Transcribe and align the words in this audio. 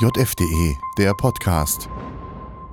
JFDE, 0.00 0.76
der 0.96 1.12
Podcast. 1.12 1.88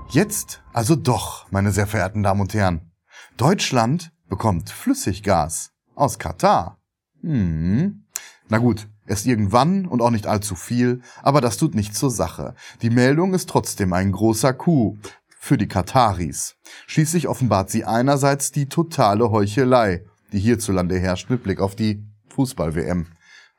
Jetzt 0.09 0.61
also 0.73 0.95
doch, 0.95 1.51
meine 1.51 1.71
sehr 1.71 1.87
verehrten 1.87 2.21
Damen 2.21 2.41
und 2.41 2.53
Herren. 2.53 2.91
Deutschland 3.35 4.11
bekommt 4.29 4.69
Flüssiggas 4.69 5.71
aus 5.95 6.19
Katar. 6.19 6.77
Hm. 7.21 8.05
Na 8.47 8.59
gut, 8.59 8.87
erst 9.07 9.25
irgendwann 9.25 9.87
und 9.87 10.03
auch 10.03 10.11
nicht 10.11 10.27
allzu 10.27 10.53
viel, 10.53 11.01
aber 11.23 11.41
das 11.41 11.57
tut 11.57 11.73
nichts 11.73 11.97
zur 11.97 12.11
Sache. 12.11 12.53
Die 12.83 12.91
Meldung 12.91 13.33
ist 13.33 13.49
trotzdem 13.49 13.93
ein 13.93 14.11
großer 14.11 14.53
Coup 14.53 14.95
für 15.39 15.57
die 15.57 15.67
Kataris. 15.67 16.57
Schließlich 16.85 17.27
offenbart 17.27 17.71
sie 17.71 17.85
einerseits 17.85 18.51
die 18.51 18.69
totale 18.69 19.31
Heuchelei, 19.31 20.05
die 20.31 20.39
hierzulande 20.39 20.99
herrscht 20.99 21.31
mit 21.31 21.41
Blick 21.41 21.59
auf 21.59 21.75
die 21.75 22.05
Fußball-WM. 22.35 23.07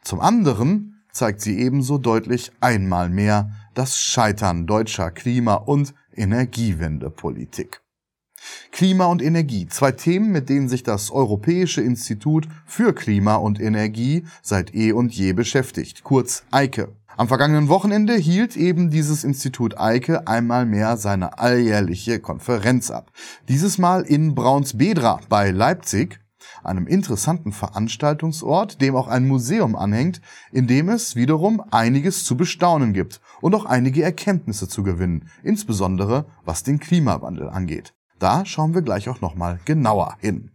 Zum 0.05 0.21
anderen 0.21 0.96
zeigt 1.17 1.41
sie 1.41 1.59
ebenso 1.59 1.99
deutlich 1.99 2.53
einmal 2.61 3.09
mehr 3.09 3.51
das 3.75 3.99
Scheitern 3.99 4.67
deutscher 4.67 5.11
Klima- 5.11 5.55
und 5.55 5.95
Energiewendepolitik. 6.15 7.81
Klima 8.71 9.07
und 9.07 9.23
Energie, 9.23 9.67
zwei 9.67 9.93
Themen, 9.93 10.31
mit 10.31 10.49
denen 10.49 10.69
sich 10.69 10.83
das 10.83 11.11
Europäische 11.11 11.81
Institut 11.81 12.47
für 12.65 12.95
Klima 12.95 13.37
und 13.37 13.61
Energie 13.61 14.25
seit 14.43 14.75
eh 14.75 14.93
und 14.93 15.13
je 15.13 15.33
beschäftigt, 15.33 16.05
kurz 16.05 16.45
EIKE. 16.51 16.95
Am 17.19 17.29
vergangenen 17.29 17.69
Wochenende 17.69 18.15
hielt 18.15 18.57
eben 18.57 18.91
dieses 18.91 19.25
Institut 19.25 19.81
Eike 19.81 20.29
einmal 20.29 20.67
mehr 20.67 20.99
seine 20.99 21.39
alljährliche 21.39 22.21
Konferenz 22.21 22.91
ab. 22.91 23.11
Dieses 23.49 23.79
Mal 23.79 24.03
in 24.03 24.35
Braunsbedra 24.35 25.21
bei 25.31 25.51
Leipzig, 25.51 26.21
einem 26.63 26.87
interessanten 26.87 27.53
Veranstaltungsort, 27.53 28.81
dem 28.81 28.97
auch 28.97 29.09
ein 29.09 29.27
Museum 29.27 29.77
anhängt, 29.77 30.21
in 30.53 30.67
dem 30.67 30.89
es 30.89 31.17
wiederum 31.17 31.63
einiges 31.71 32.25
zu 32.25 32.37
bestaunen 32.37 32.93
gibt 32.93 33.21
und 33.41 33.55
auch 33.55 33.65
einige 33.65 34.03
Erkenntnisse 34.03 34.69
zu 34.69 34.83
gewinnen, 34.83 35.29
insbesondere 35.43 36.27
was 36.45 36.63
den 36.63 36.79
Klimawandel 36.79 37.49
angeht. 37.49 37.95
Da 38.19 38.45
schauen 38.45 38.75
wir 38.75 38.83
gleich 38.83 39.09
auch 39.09 39.21
nochmal 39.21 39.61
genauer 39.65 40.17
hin. 40.21 40.53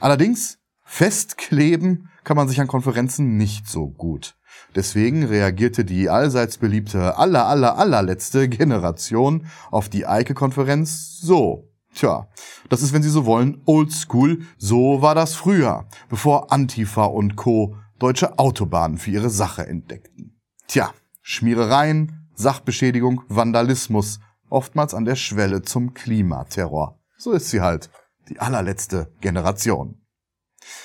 Allerdings, 0.00 0.58
festkleben 0.82 2.10
kann 2.24 2.36
man 2.36 2.48
sich 2.48 2.60
an 2.60 2.66
Konferenzen 2.66 3.36
nicht 3.36 3.68
so 3.68 3.88
gut. 3.88 4.36
Deswegen 4.74 5.24
reagierte 5.24 5.84
die 5.84 6.08
allseits 6.08 6.58
beliebte 6.58 7.16
aller 7.16 7.46
aller 7.46 7.78
allerletzte 7.78 8.48
Generation 8.48 9.46
auf 9.70 9.88
die 9.88 10.06
Eike-Konferenz 10.06 11.20
so. 11.20 11.73
Tja, 11.94 12.28
das 12.68 12.82
ist, 12.82 12.92
wenn 12.92 13.02
Sie 13.02 13.10
so 13.10 13.24
wollen, 13.24 13.62
oldschool. 13.66 14.42
So 14.58 15.00
war 15.00 15.14
das 15.14 15.34
früher, 15.34 15.86
bevor 16.08 16.52
Antifa 16.52 17.04
und 17.04 17.36
Co. 17.36 17.76
deutsche 17.98 18.38
Autobahnen 18.38 18.98
für 18.98 19.12
ihre 19.12 19.30
Sache 19.30 19.66
entdeckten. 19.66 20.40
Tja, 20.66 20.92
Schmierereien, 21.22 22.28
Sachbeschädigung, 22.34 23.22
Vandalismus, 23.28 24.18
oftmals 24.50 24.92
an 24.92 25.04
der 25.04 25.16
Schwelle 25.16 25.62
zum 25.62 25.94
Klimaterror. 25.94 26.98
So 27.16 27.32
ist 27.32 27.50
sie 27.50 27.60
halt, 27.60 27.90
die 28.28 28.40
allerletzte 28.40 29.12
Generation. 29.20 30.00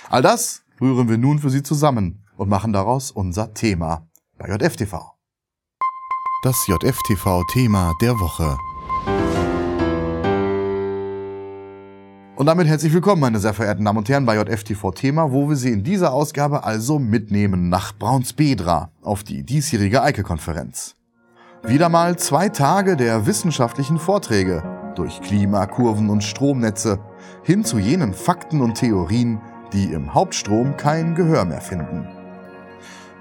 All 0.09 0.21
das 0.21 0.63
rühren 0.79 1.09
wir 1.09 1.17
nun 1.17 1.39
für 1.39 1.49
Sie 1.49 1.63
zusammen 1.63 2.25
und 2.37 2.49
machen 2.49 2.73
daraus 2.73 3.11
unser 3.11 3.53
Thema 3.53 4.07
bei 4.37 4.47
JFTV. 4.47 5.15
Das 6.43 6.67
JFTV-Thema 6.67 7.93
der 8.01 8.13
Woche. 8.13 8.57
Und 12.39 12.45
damit 12.45 12.67
herzlich 12.67 12.93
willkommen, 12.93 13.19
meine 13.19 13.37
sehr 13.37 13.53
verehrten 13.53 13.83
Damen 13.83 13.97
und 13.97 14.07
Herren, 14.07 14.25
bei 14.25 14.37
JFTV 14.37 14.91
Thema, 14.91 15.33
wo 15.33 15.49
wir 15.49 15.57
Sie 15.57 15.73
in 15.73 15.83
dieser 15.83 16.13
Ausgabe 16.13 16.63
also 16.63 16.97
mitnehmen 16.97 17.67
nach 17.67 17.91
Braunsbedra 17.93 18.91
auf 19.01 19.25
die 19.25 19.43
diesjährige 19.43 20.01
Eike-Konferenz. 20.01 20.95
Wieder 21.63 21.89
mal 21.89 22.17
zwei 22.17 22.47
Tage 22.47 22.95
der 22.95 23.25
wissenschaftlichen 23.25 23.99
Vorträge 23.99 24.63
durch 24.95 25.19
Klimakurven 25.19 26.09
und 26.09 26.23
Stromnetze 26.23 26.99
hin 27.43 27.65
zu 27.65 27.77
jenen 27.77 28.13
Fakten 28.13 28.61
und 28.61 28.75
Theorien, 28.75 29.41
die 29.73 29.91
im 29.91 30.13
Hauptstrom 30.13 30.77
kein 30.77 31.15
Gehör 31.15 31.43
mehr 31.43 31.59
finden. 31.59 32.07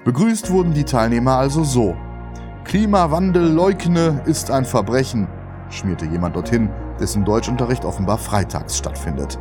Begrüßt 0.05 0.53
wurden 0.53 0.75
die 0.75 0.84
Teilnehmer 0.84 1.39
also 1.39 1.65
so. 1.65 1.97
Klimawandel 2.62 3.51
leugne 3.51 4.23
ist 4.27 4.53
ein 4.53 4.65
Verbrechen, 4.65 5.27
schmierte 5.71 6.05
jemand 6.05 6.37
dorthin, 6.37 6.71
dessen 7.00 7.25
Deutschunterricht 7.25 7.84
offenbar 7.84 8.19
freitags 8.19 8.76
stattfindet. 8.76 9.38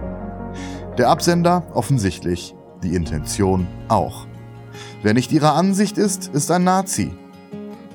Der 0.98 1.10
Absender 1.10 1.64
offensichtlich, 1.74 2.56
die 2.84 2.96
Intention 2.96 3.68
auch. 3.88 4.26
Wer 5.04 5.14
nicht 5.14 5.32
ihrer 5.32 5.54
Ansicht 5.54 5.98
ist, 5.98 6.28
ist 6.28 6.52
ein 6.52 6.64
Nazi. 6.64 7.12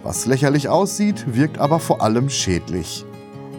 Was 0.02 0.26
lächerlich 0.26 0.68
aussieht, 0.68 1.34
wirkt 1.34 1.58
aber 1.58 1.78
vor 1.78 2.02
allem 2.02 2.28
schädlich. 2.28 3.04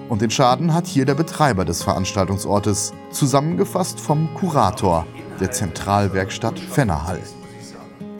Und 0.09 0.21
den 0.21 0.29
Schaden 0.29 0.73
hat 0.73 0.87
hier 0.87 1.05
der 1.05 1.15
Betreiber 1.15 1.65
des 1.65 1.83
Veranstaltungsortes, 1.83 2.93
zusammengefasst 3.11 3.99
vom 3.99 4.33
Kurator 4.35 5.05
der 5.39 5.51
Zentralwerkstatt 5.51 6.59
Fennerhall. 6.59 7.21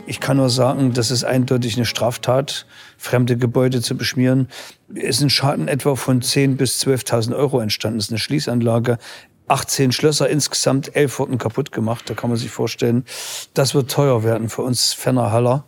Ich 0.06 0.20
kann 0.20 0.38
nur 0.38 0.50
sagen, 0.50 0.94
das 0.94 1.12
ist 1.12 1.24
eindeutig 1.24 1.78
eine 1.78 1.86
Straftat, 1.86 2.66
fremde 2.98 3.38
Gebäude 3.38 3.82
zu 3.82 3.96
beschmieren. 3.96 4.50
Es 4.94 5.22
ein 5.22 5.30
Schaden 5.30 5.70
etwa 5.70 5.96
von 5.96 6.22
10.000 6.22 6.56
bis 6.58 6.82
12.000 6.82 7.36
Euro 7.36 7.60
entstanden. 7.62 8.00
Das 8.00 8.08
ist 8.08 8.12
eine 8.12 8.20
Schließanlage. 8.20 8.98
18 9.48 9.92
Schlösser 9.92 10.30
insgesamt, 10.30 10.96
11 10.96 11.20
wurden 11.20 11.38
kaputt 11.38 11.72
gemacht. 11.72 12.10
Da 12.10 12.16
kann 12.16 12.30
man 12.30 12.38
sich 12.38 12.52
vorstellen, 12.52 13.06
das 13.54 13.76
wird 13.76 13.92
teuer 13.92 14.24
werden 14.24 14.50
für 14.50 14.62
uns 14.62 14.94
Fennerhaller. 14.94 15.66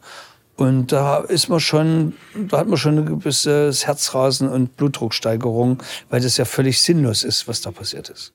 Und 0.57 0.91
da 0.91 1.19
ist 1.19 1.49
man 1.49 1.59
schon, 1.59 2.13
da 2.33 2.59
hat 2.59 2.67
man 2.67 2.77
schon 2.77 2.97
ein 2.97 3.05
gewisses 3.05 3.87
Herzrasen 3.87 4.49
und 4.49 4.77
Blutdrucksteigerung, 4.77 5.81
weil 6.09 6.21
das 6.21 6.37
ja 6.37 6.45
völlig 6.45 6.81
sinnlos 6.81 7.23
ist, 7.23 7.47
was 7.47 7.61
da 7.61 7.71
passiert 7.71 8.09
ist. 8.09 8.34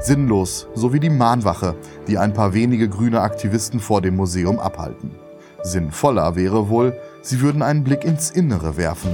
Sinnlos, 0.00 0.68
so 0.74 0.92
wie 0.92 1.00
die 1.00 1.10
Mahnwache, 1.10 1.74
die 2.06 2.18
ein 2.18 2.32
paar 2.32 2.54
wenige 2.54 2.88
grüne 2.88 3.20
Aktivisten 3.20 3.80
vor 3.80 4.00
dem 4.00 4.16
Museum 4.16 4.58
abhalten. 4.58 5.10
Sinnvoller 5.62 6.36
wäre 6.36 6.68
wohl, 6.68 6.96
sie 7.20 7.40
würden 7.40 7.62
einen 7.62 7.84
Blick 7.84 8.04
ins 8.04 8.30
Innere 8.30 8.76
werfen. 8.76 9.10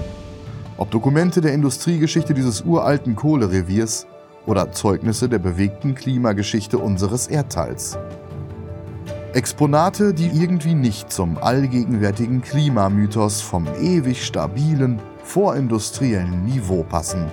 Ob 0.76 0.90
Dokumente 0.90 1.40
der 1.40 1.54
Industriegeschichte 1.54 2.34
dieses 2.34 2.62
uralten 2.62 3.16
Kohlereviers 3.16 4.06
oder 4.46 4.72
Zeugnisse 4.72 5.28
der 5.28 5.38
bewegten 5.38 5.94
Klimageschichte 5.94 6.78
unseres 6.78 7.28
Erdteils. 7.28 7.96
Exponate, 9.32 10.14
die 10.14 10.28
irgendwie 10.28 10.74
nicht 10.74 11.12
zum 11.12 11.38
allgegenwärtigen 11.38 12.40
Klimamythos 12.40 13.40
vom 13.40 13.66
ewig 13.80 14.24
stabilen, 14.24 15.00
vorindustriellen 15.24 16.44
Niveau 16.44 16.84
passen. 16.84 17.26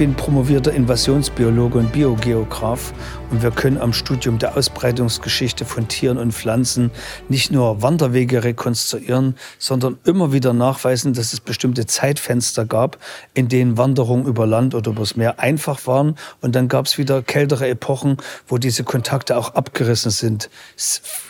Bin 0.00 0.14
promovierter 0.14 0.72
Invasionsbiologe 0.72 1.76
und 1.76 1.92
Biogeograf 1.92 2.94
und 3.30 3.42
wir 3.42 3.50
können 3.50 3.76
am 3.76 3.92
Studium 3.92 4.38
der 4.38 4.56
Ausbreitungsgeschichte 4.56 5.66
von 5.66 5.88
Tieren 5.88 6.16
und 6.16 6.32
Pflanzen 6.32 6.90
nicht 7.28 7.52
nur 7.52 7.82
Wanderwege 7.82 8.42
rekonstruieren, 8.42 9.34
sondern 9.58 9.98
immer 10.04 10.32
wieder 10.32 10.54
nachweisen, 10.54 11.12
dass 11.12 11.34
es 11.34 11.40
bestimmte 11.40 11.84
Zeitfenster 11.84 12.64
gab, 12.64 12.96
in 13.34 13.48
denen 13.48 13.76
Wanderungen 13.76 14.24
über 14.24 14.46
Land 14.46 14.74
oder 14.74 14.92
übers 14.92 15.16
Meer 15.16 15.38
einfach 15.38 15.86
waren 15.86 16.16
und 16.40 16.54
dann 16.54 16.68
gab 16.68 16.86
es 16.86 16.96
wieder 16.96 17.20
kältere 17.20 17.68
Epochen, 17.68 18.16
wo 18.48 18.56
diese 18.56 18.84
Kontakte 18.84 19.36
auch 19.36 19.54
abgerissen 19.54 20.12
sind, 20.12 20.48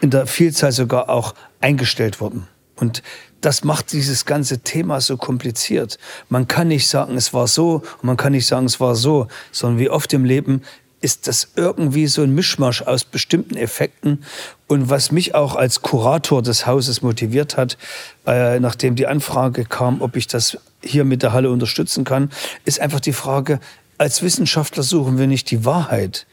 in 0.00 0.10
der 0.10 0.28
Vielzahl 0.28 0.70
sogar 0.70 1.08
auch 1.08 1.34
eingestellt 1.60 2.20
wurden. 2.20 2.46
Und 2.76 3.02
das 3.40 3.64
macht 3.64 3.92
dieses 3.92 4.24
ganze 4.26 4.58
Thema 4.58 5.00
so 5.00 5.16
kompliziert. 5.16 5.98
Man 6.28 6.48
kann 6.48 6.68
nicht 6.68 6.88
sagen, 6.88 7.16
es 7.16 7.32
war 7.32 7.46
so 7.46 7.76
und 7.76 8.04
man 8.04 8.16
kann 8.16 8.32
nicht 8.32 8.46
sagen, 8.46 8.66
es 8.66 8.80
war 8.80 8.94
so, 8.94 9.28
sondern 9.52 9.78
wie 9.78 9.90
oft 9.90 10.12
im 10.12 10.24
Leben 10.24 10.62
ist 11.00 11.28
das 11.28 11.48
irgendwie 11.56 12.06
so 12.06 12.22
ein 12.22 12.34
Mischmasch 12.34 12.82
aus 12.82 13.04
bestimmten 13.04 13.56
Effekten. 13.56 14.22
Und 14.66 14.90
was 14.90 15.12
mich 15.12 15.34
auch 15.34 15.56
als 15.56 15.80
Kurator 15.80 16.42
des 16.42 16.66
Hauses 16.66 17.00
motiviert 17.00 17.56
hat, 17.56 17.78
äh, 18.26 18.60
nachdem 18.60 18.96
die 18.96 19.06
Anfrage 19.06 19.64
kam, 19.64 20.02
ob 20.02 20.16
ich 20.16 20.26
das 20.26 20.58
hier 20.82 21.04
mit 21.04 21.22
der 21.22 21.32
Halle 21.32 21.50
unterstützen 21.50 22.04
kann, 22.04 22.30
ist 22.64 22.80
einfach 22.80 23.00
die 23.00 23.14
Frage, 23.14 23.60
als 23.96 24.22
Wissenschaftler 24.22 24.82
suchen 24.82 25.18
wir 25.18 25.26
nicht 25.26 25.50
die 25.50 25.64
Wahrheit. 25.64 26.26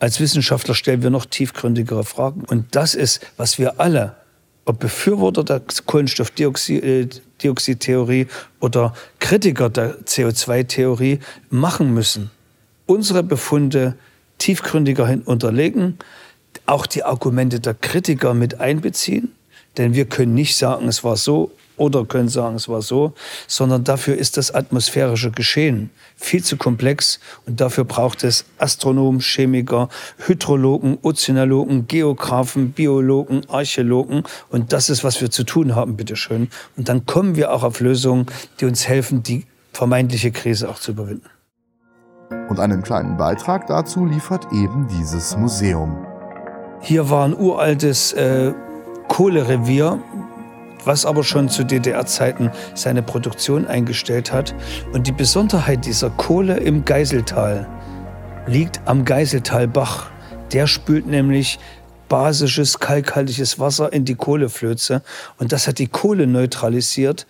Als 0.00 0.20
Wissenschaftler 0.20 0.74
stellen 0.74 1.02
wir 1.02 1.10
noch 1.10 1.24
tiefgründigere 1.24 2.04
Fragen. 2.04 2.42
Und 2.42 2.74
das 2.74 2.94
ist, 2.94 3.20
was 3.36 3.58
wir 3.58 3.80
alle 3.80 4.16
ob 4.68 4.78
Befürworter 4.80 5.44
der 5.44 5.62
Kohlenstoffdioxid-Theorie 5.86 8.26
oder 8.60 8.92
Kritiker 9.18 9.70
der 9.70 9.98
CO2-Theorie 10.00 11.20
machen 11.48 11.94
müssen. 11.94 12.30
Unsere 12.84 13.22
Befunde 13.22 13.94
tiefgründiger 14.36 15.06
hin 15.06 15.22
unterlegen, 15.22 15.96
auch 16.66 16.84
die 16.86 17.02
Argumente 17.02 17.60
der 17.60 17.72
Kritiker 17.74 18.34
mit 18.34 18.60
einbeziehen, 18.60 19.32
denn 19.78 19.94
wir 19.94 20.04
können 20.04 20.34
nicht 20.34 20.54
sagen, 20.56 20.86
es 20.88 21.02
war 21.02 21.16
so 21.16 21.50
oder 21.78 22.04
können 22.04 22.28
sagen, 22.28 22.56
es 22.56 22.68
war 22.68 22.82
so, 22.82 23.14
sondern 23.46 23.84
dafür 23.84 24.16
ist 24.16 24.36
das 24.36 24.54
atmosphärische 24.54 25.30
Geschehen 25.30 25.90
viel 26.16 26.42
zu 26.42 26.56
komplex 26.56 27.20
und 27.46 27.60
dafür 27.60 27.84
braucht 27.84 28.24
es 28.24 28.44
Astronomen, 28.58 29.20
Chemiker, 29.20 29.88
Hydrologen, 30.26 30.98
Ozeanologen, 31.02 31.86
Geografen, 31.86 32.72
Biologen, 32.72 33.48
Archäologen 33.48 34.24
und 34.50 34.72
das 34.72 34.90
ist, 34.90 35.04
was 35.04 35.20
wir 35.20 35.30
zu 35.30 35.44
tun 35.44 35.74
haben, 35.74 35.96
bitteschön. 35.96 36.48
Und 36.76 36.88
dann 36.88 37.06
kommen 37.06 37.36
wir 37.36 37.52
auch 37.52 37.62
auf 37.62 37.80
Lösungen, 37.80 38.26
die 38.60 38.66
uns 38.66 38.88
helfen, 38.88 39.22
die 39.22 39.46
vermeintliche 39.72 40.32
Krise 40.32 40.68
auch 40.68 40.78
zu 40.78 40.90
überwinden. 40.90 41.28
Und 42.48 42.60
einen 42.60 42.82
kleinen 42.82 43.16
Beitrag 43.16 43.66
dazu 43.68 44.04
liefert 44.04 44.46
eben 44.52 44.88
dieses 44.88 45.36
Museum. 45.36 46.04
Hier 46.80 47.10
war 47.10 47.24
ein 47.24 47.34
uraltes 47.34 48.12
äh, 48.12 48.52
Kohlerevier, 49.08 49.98
was 50.84 51.06
aber 51.06 51.24
schon 51.24 51.48
zu 51.48 51.64
DDR-Zeiten 51.64 52.50
seine 52.74 53.02
Produktion 53.02 53.66
eingestellt 53.66 54.32
hat. 54.32 54.54
Und 54.92 55.06
die 55.06 55.12
Besonderheit 55.12 55.84
dieser 55.84 56.10
Kohle 56.10 56.56
im 56.58 56.84
Geiseltal 56.84 57.66
liegt 58.46 58.80
am 58.86 59.04
Geiseltalbach. 59.04 60.10
Der 60.52 60.66
spült 60.66 61.06
nämlich 61.06 61.58
basisches, 62.08 62.78
kalkhaltiges 62.78 63.58
Wasser 63.58 63.92
in 63.92 64.04
die 64.04 64.14
Kohleflöze. 64.14 65.02
Und 65.38 65.52
das 65.52 65.68
hat 65.68 65.78
die 65.78 65.88
Kohle 65.88 66.26
neutralisiert 66.26 67.26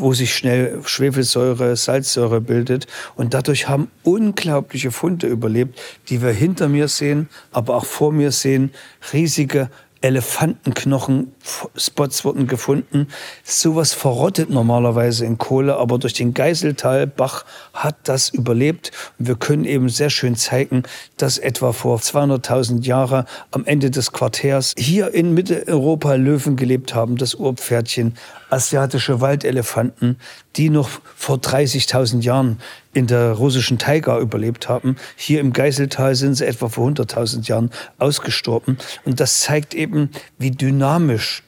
wo 0.00 0.14
sich 0.14 0.34
schnell 0.34 0.80
Schwefelsäure, 0.84 1.76
Salzsäure 1.76 2.40
bildet. 2.40 2.86
Und 3.16 3.34
dadurch 3.34 3.68
haben 3.68 3.90
unglaubliche 4.04 4.90
Funde 4.90 5.26
überlebt, 5.26 5.78
die 6.08 6.22
wir 6.22 6.30
hinter 6.30 6.68
mir 6.68 6.88
sehen, 6.88 7.28
aber 7.50 7.76
auch 7.76 7.84
vor 7.84 8.12
mir 8.12 8.32
sehen. 8.32 8.70
Riesige 9.12 9.70
Elefantenknochen-Spots 10.00 12.24
wurden 12.24 12.46
gefunden. 12.46 13.08
Sowas 13.44 13.92
verrottet 13.92 14.48
normalerweise 14.50 15.26
in 15.26 15.38
Kohle, 15.38 15.76
aber 15.76 15.98
durch 15.98 16.14
den 16.14 16.34
Geiseltalbach 16.34 17.44
hat 17.74 17.96
das 18.04 18.28
überlebt. 18.28 18.92
Und 19.18 19.26
wir 19.28 19.34
können 19.36 19.64
eben 19.64 19.88
sehr 19.88 20.10
schön 20.10 20.36
zeigen, 20.36 20.82
dass 21.16 21.38
etwa 21.38 21.72
vor 21.72 21.98
200.000 21.98 22.84
Jahren 22.84 23.24
am 23.50 23.64
Ende 23.64 23.90
des 23.90 24.12
Quartärs 24.12 24.74
hier 24.78 25.12
in 25.14 25.34
Mitteleuropa 25.34 26.14
Löwen 26.14 26.54
gelebt 26.56 26.94
haben, 26.94 27.16
das 27.16 27.34
Urpferdchen, 27.34 28.14
asiatische 28.50 29.20
Waldelefanten, 29.20 30.18
die 30.58 30.70
noch 30.70 30.90
vor 31.16 31.36
30.000 31.36 32.20
Jahren 32.20 32.58
in 32.92 33.06
der 33.06 33.32
russischen 33.32 33.78
Taiga 33.78 34.18
überlebt 34.18 34.68
haben. 34.68 34.96
Hier 35.16 35.40
im 35.40 35.52
Geiseltal 35.52 36.16
sind 36.16 36.34
sie 36.34 36.46
etwa 36.46 36.68
vor 36.68 36.88
100.000 36.88 37.46
Jahren 37.48 37.70
ausgestorben. 37.98 38.76
Und 39.04 39.20
das 39.20 39.40
zeigt 39.40 39.72
eben, 39.72 40.10
wie 40.36 40.50
dynamisch 40.50 41.44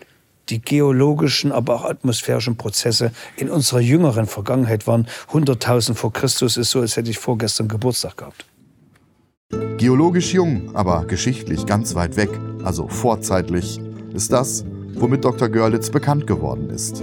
die 0.49 0.61
geologischen, 0.61 1.53
aber 1.53 1.75
auch 1.75 1.85
atmosphärischen 1.85 2.57
Prozesse 2.57 3.12
in 3.37 3.51
unserer 3.51 3.81
jüngeren 3.81 4.27
Vergangenheit 4.27 4.87
waren. 4.87 5.07
100.000 5.33 5.95
vor 5.95 6.12
Christus 6.12 6.57
ist 6.57 6.71
so, 6.71 6.81
als 6.81 6.97
hätte 6.97 7.11
ich 7.11 7.19
vorgestern 7.19 7.69
Geburtstag 7.69 8.17
gehabt. 8.17 8.47
Geologisch 9.77 10.33
jung, 10.33 10.75
aber 10.75 11.05
geschichtlich 11.07 11.67
ganz 11.67 11.95
weit 11.97 12.17
weg, 12.17 12.31
also 12.62 12.87
vorzeitlich, 12.87 13.81
ist 14.15 14.33
das, 14.33 14.65
womit 14.94 15.25
Dr. 15.25 15.48
Görlitz 15.48 15.90
bekannt 15.90 16.26
geworden 16.26 16.70
ist. 16.70 17.02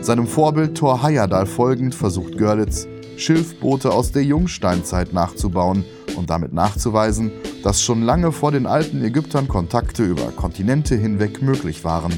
Seinem 0.00 0.26
Vorbild 0.26 0.76
Thor 0.76 1.02
Heyerdahl 1.02 1.46
folgend 1.46 1.94
versucht 1.94 2.38
Görlitz, 2.38 2.86
Schilfboote 3.16 3.90
aus 3.90 4.12
der 4.12 4.22
Jungsteinzeit 4.22 5.12
nachzubauen 5.12 5.84
und 6.16 6.30
damit 6.30 6.52
nachzuweisen, 6.52 7.32
dass 7.62 7.82
schon 7.82 8.02
lange 8.02 8.32
vor 8.32 8.52
den 8.52 8.66
alten 8.66 9.02
Ägyptern 9.02 9.48
Kontakte 9.48 10.04
über 10.04 10.30
Kontinente 10.30 10.94
hinweg 10.94 11.42
möglich 11.42 11.84
waren. 11.84 12.12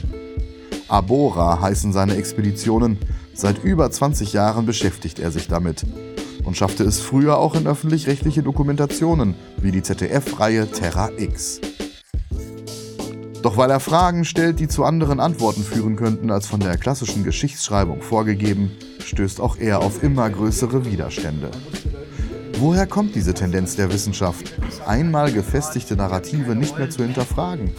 Abora 0.89 1.61
heißen 1.61 1.93
seine 1.93 2.17
Expeditionen, 2.17 2.99
seit 3.35 3.63
über 3.63 3.91
20 3.91 4.33
Jahren 4.33 4.67
beschäftigt 4.67 5.19
er 5.19 5.31
sich 5.31 5.49
damit 5.49 5.85
und 6.45 6.57
schaffte 6.57 6.85
es 6.85 7.01
früher 7.01 7.39
auch 7.39 7.55
in 7.55 7.67
öffentlich-rechtliche 7.67 8.43
Dokumentationen 8.43 9.35
wie 9.59 9.71
die 9.71 9.83
ZDF-Reihe 9.83 10.71
Terra 10.71 11.11
X. 11.17 11.61
Doch 13.49 13.57
weil 13.57 13.71
er 13.71 13.81
Fragen 13.81 14.27
stellt, 14.27 14.61
die 14.61 14.69
zu 14.69 14.85
anderen 14.85 15.21
Antworten 15.21 15.63
führen 15.63 15.97
könnten 15.97 16.31
als 16.31 16.47
von 16.47 16.61
der 16.61 16.77
klassischen 16.77 17.25
Geschichtsschreibung 17.25 18.03
vorgegeben, 18.03 18.73
stößt 19.03 19.41
auch 19.41 19.57
er 19.57 19.79
auf 19.79 20.03
immer 20.03 20.29
größere 20.29 20.85
Widerstände. 20.85 21.51
Woher 22.59 22.87
kommt 22.87 23.15
diese 23.15 23.33
Tendenz 23.33 23.75
der 23.75 23.91
Wissenschaft, 23.91 24.53
einmal 24.87 25.33
gefestigte 25.33 25.97
Narrative 25.97 26.55
nicht 26.55 26.77
mehr 26.77 26.91
zu 26.91 27.03
hinterfragen? 27.03 27.73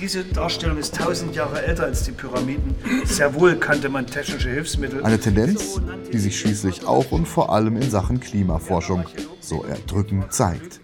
Diese 0.00 0.24
Darstellung 0.24 0.78
ist 0.78 0.96
tausend 0.96 1.36
Jahre 1.36 1.60
älter 1.60 1.84
als 1.84 2.04
die 2.04 2.12
Pyramiden. 2.12 2.74
Sehr 3.04 3.34
wohl 3.34 3.56
kannte 3.56 3.90
man 3.90 4.06
technische 4.06 4.48
Hilfsmittel. 4.48 5.04
Eine 5.04 5.20
Tendenz, 5.20 5.78
die 6.10 6.18
sich 6.20 6.40
schließlich 6.40 6.86
auch 6.86 7.12
und 7.12 7.28
vor 7.28 7.52
allem 7.52 7.76
in 7.76 7.90
Sachen 7.90 8.18
Klimaforschung 8.18 9.04
so 9.40 9.62
erdrückend 9.62 10.32
zeigt. 10.32 10.80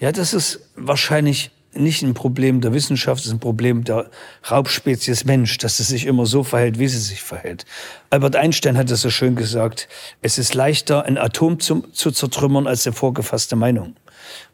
Ja, 0.00 0.12
das 0.12 0.32
ist 0.32 0.60
wahrscheinlich 0.76 1.50
nicht 1.78 2.02
ein 2.02 2.14
Problem 2.14 2.60
der 2.60 2.72
Wissenschaft, 2.72 3.20
es 3.20 3.26
ist 3.26 3.32
ein 3.32 3.40
Problem 3.40 3.84
der 3.84 4.10
Raubspezies 4.50 5.24
Mensch, 5.24 5.58
dass 5.58 5.78
es 5.78 5.88
sich 5.88 6.06
immer 6.06 6.26
so 6.26 6.42
verhält, 6.42 6.78
wie 6.78 6.88
sie 6.88 6.98
sich 6.98 7.22
verhält. 7.22 7.64
Albert 8.10 8.36
Einstein 8.36 8.76
hat 8.76 8.90
es 8.90 9.02
so 9.02 9.10
schön 9.10 9.36
gesagt, 9.36 9.88
es 10.22 10.38
ist 10.38 10.54
leichter, 10.54 11.04
ein 11.04 11.18
Atom 11.18 11.60
zu, 11.60 11.82
zu 11.92 12.10
zertrümmern 12.10 12.66
als 12.66 12.86
eine 12.86 12.94
vorgefasste 12.94 13.56
Meinung. 13.56 13.96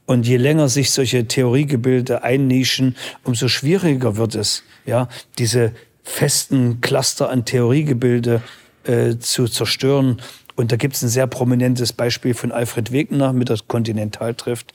Und 0.06 0.26
je 0.26 0.36
länger 0.36 0.68
sich 0.68 0.90
solche 0.90 1.26
Theoriegebilde 1.26 2.22
einnischen, 2.22 2.96
umso 3.24 3.48
schwieriger 3.48 4.16
wird 4.16 4.34
es, 4.34 4.64
ja, 4.84 5.08
diese 5.38 5.72
festen 6.02 6.80
Cluster 6.80 7.30
an 7.30 7.44
Theoriegebilde 7.44 8.42
äh, 8.84 9.16
zu 9.18 9.46
zerstören. 9.46 10.20
Und 10.56 10.72
da 10.72 10.76
gibt 10.76 10.96
es 10.96 11.02
ein 11.02 11.08
sehr 11.08 11.26
prominentes 11.26 11.92
Beispiel 11.92 12.34
von 12.34 12.52
Alfred 12.52 12.92
Wegener 12.92 13.32
mit 13.32 13.48
der 13.48 13.58
Kontinentaltrift 13.66 14.72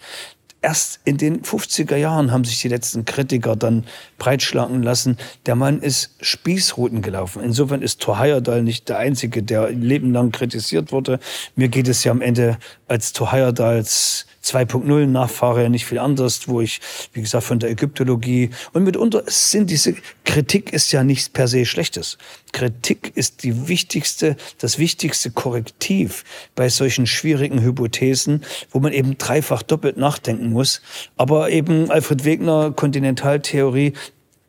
erst 0.68 1.00
in 1.06 1.16
den 1.16 1.44
50er 1.44 1.96
Jahren 1.96 2.34
haben 2.34 2.44
sich 2.44 2.60
die 2.60 2.68
letzten 2.68 3.06
Kritiker 3.06 3.56
dann 3.56 3.86
breitschlagen 4.18 4.84
lassen. 4.84 5.18
Der 5.46 5.56
Mann 5.56 5.80
ist 5.82 6.10
Spießrouten 6.20 7.02
gelaufen. 7.02 7.42
Insofern 7.42 7.82
ist 7.82 8.02
Thor 8.02 8.20
Heyerdahl 8.20 8.64
nicht 8.64 8.90
der 8.90 8.98
Einzige, 8.98 9.44
der 9.44 9.70
lebenlang 9.70 10.34
kritisiert 10.34 10.92
wurde. 10.92 11.22
Mir 11.56 11.70
geht 11.70 11.88
es 11.88 12.04
ja 12.04 12.12
am 12.12 12.20
Ende 12.20 12.58
als 12.90 13.14
Thor 13.14 13.32
Heyerdahls 13.32 14.26
2.0 14.48 15.06
Nachfahre 15.08 15.64
ja 15.64 15.70
nicht 15.70 15.86
viel 15.86 16.00
anders, 16.00 16.48
wo 16.48 16.62
ich, 16.62 16.80
wie 17.14 17.22
gesagt, 17.22 17.44
von 17.44 17.60
der 17.60 17.70
Ägyptologie 17.70 18.52
und 18.74 18.84
mitunter 18.84 19.24
sind 19.28 19.70
diese 19.70 19.96
Kritik 20.24 20.72
ist 20.72 20.92
ja 20.92 21.04
nichts 21.04 21.30
per 21.30 21.48
se 21.48 21.66
Schlechtes. 21.66 22.18
Kritik 22.54 23.12
ist 23.16 23.44
die 23.44 23.68
wichtigste, 23.68 24.38
das 24.60 24.80
wichtigste 24.80 25.32
Korrektiv 25.32 26.24
bei 26.56 26.70
solchen 26.70 27.08
schwierigen 27.08 27.62
Hypothesen, 27.62 28.44
wo 28.72 28.80
man 28.80 28.94
eben 28.94 29.18
dreifach 29.18 29.64
doppelt 29.64 29.98
nachdenken 29.98 30.52
muss. 30.52 30.82
Aber 31.18 31.50
eben 31.50 31.92
Alfred 31.92 32.24
Wegener 32.24 32.72
Kontinentaltheorie 32.72 33.94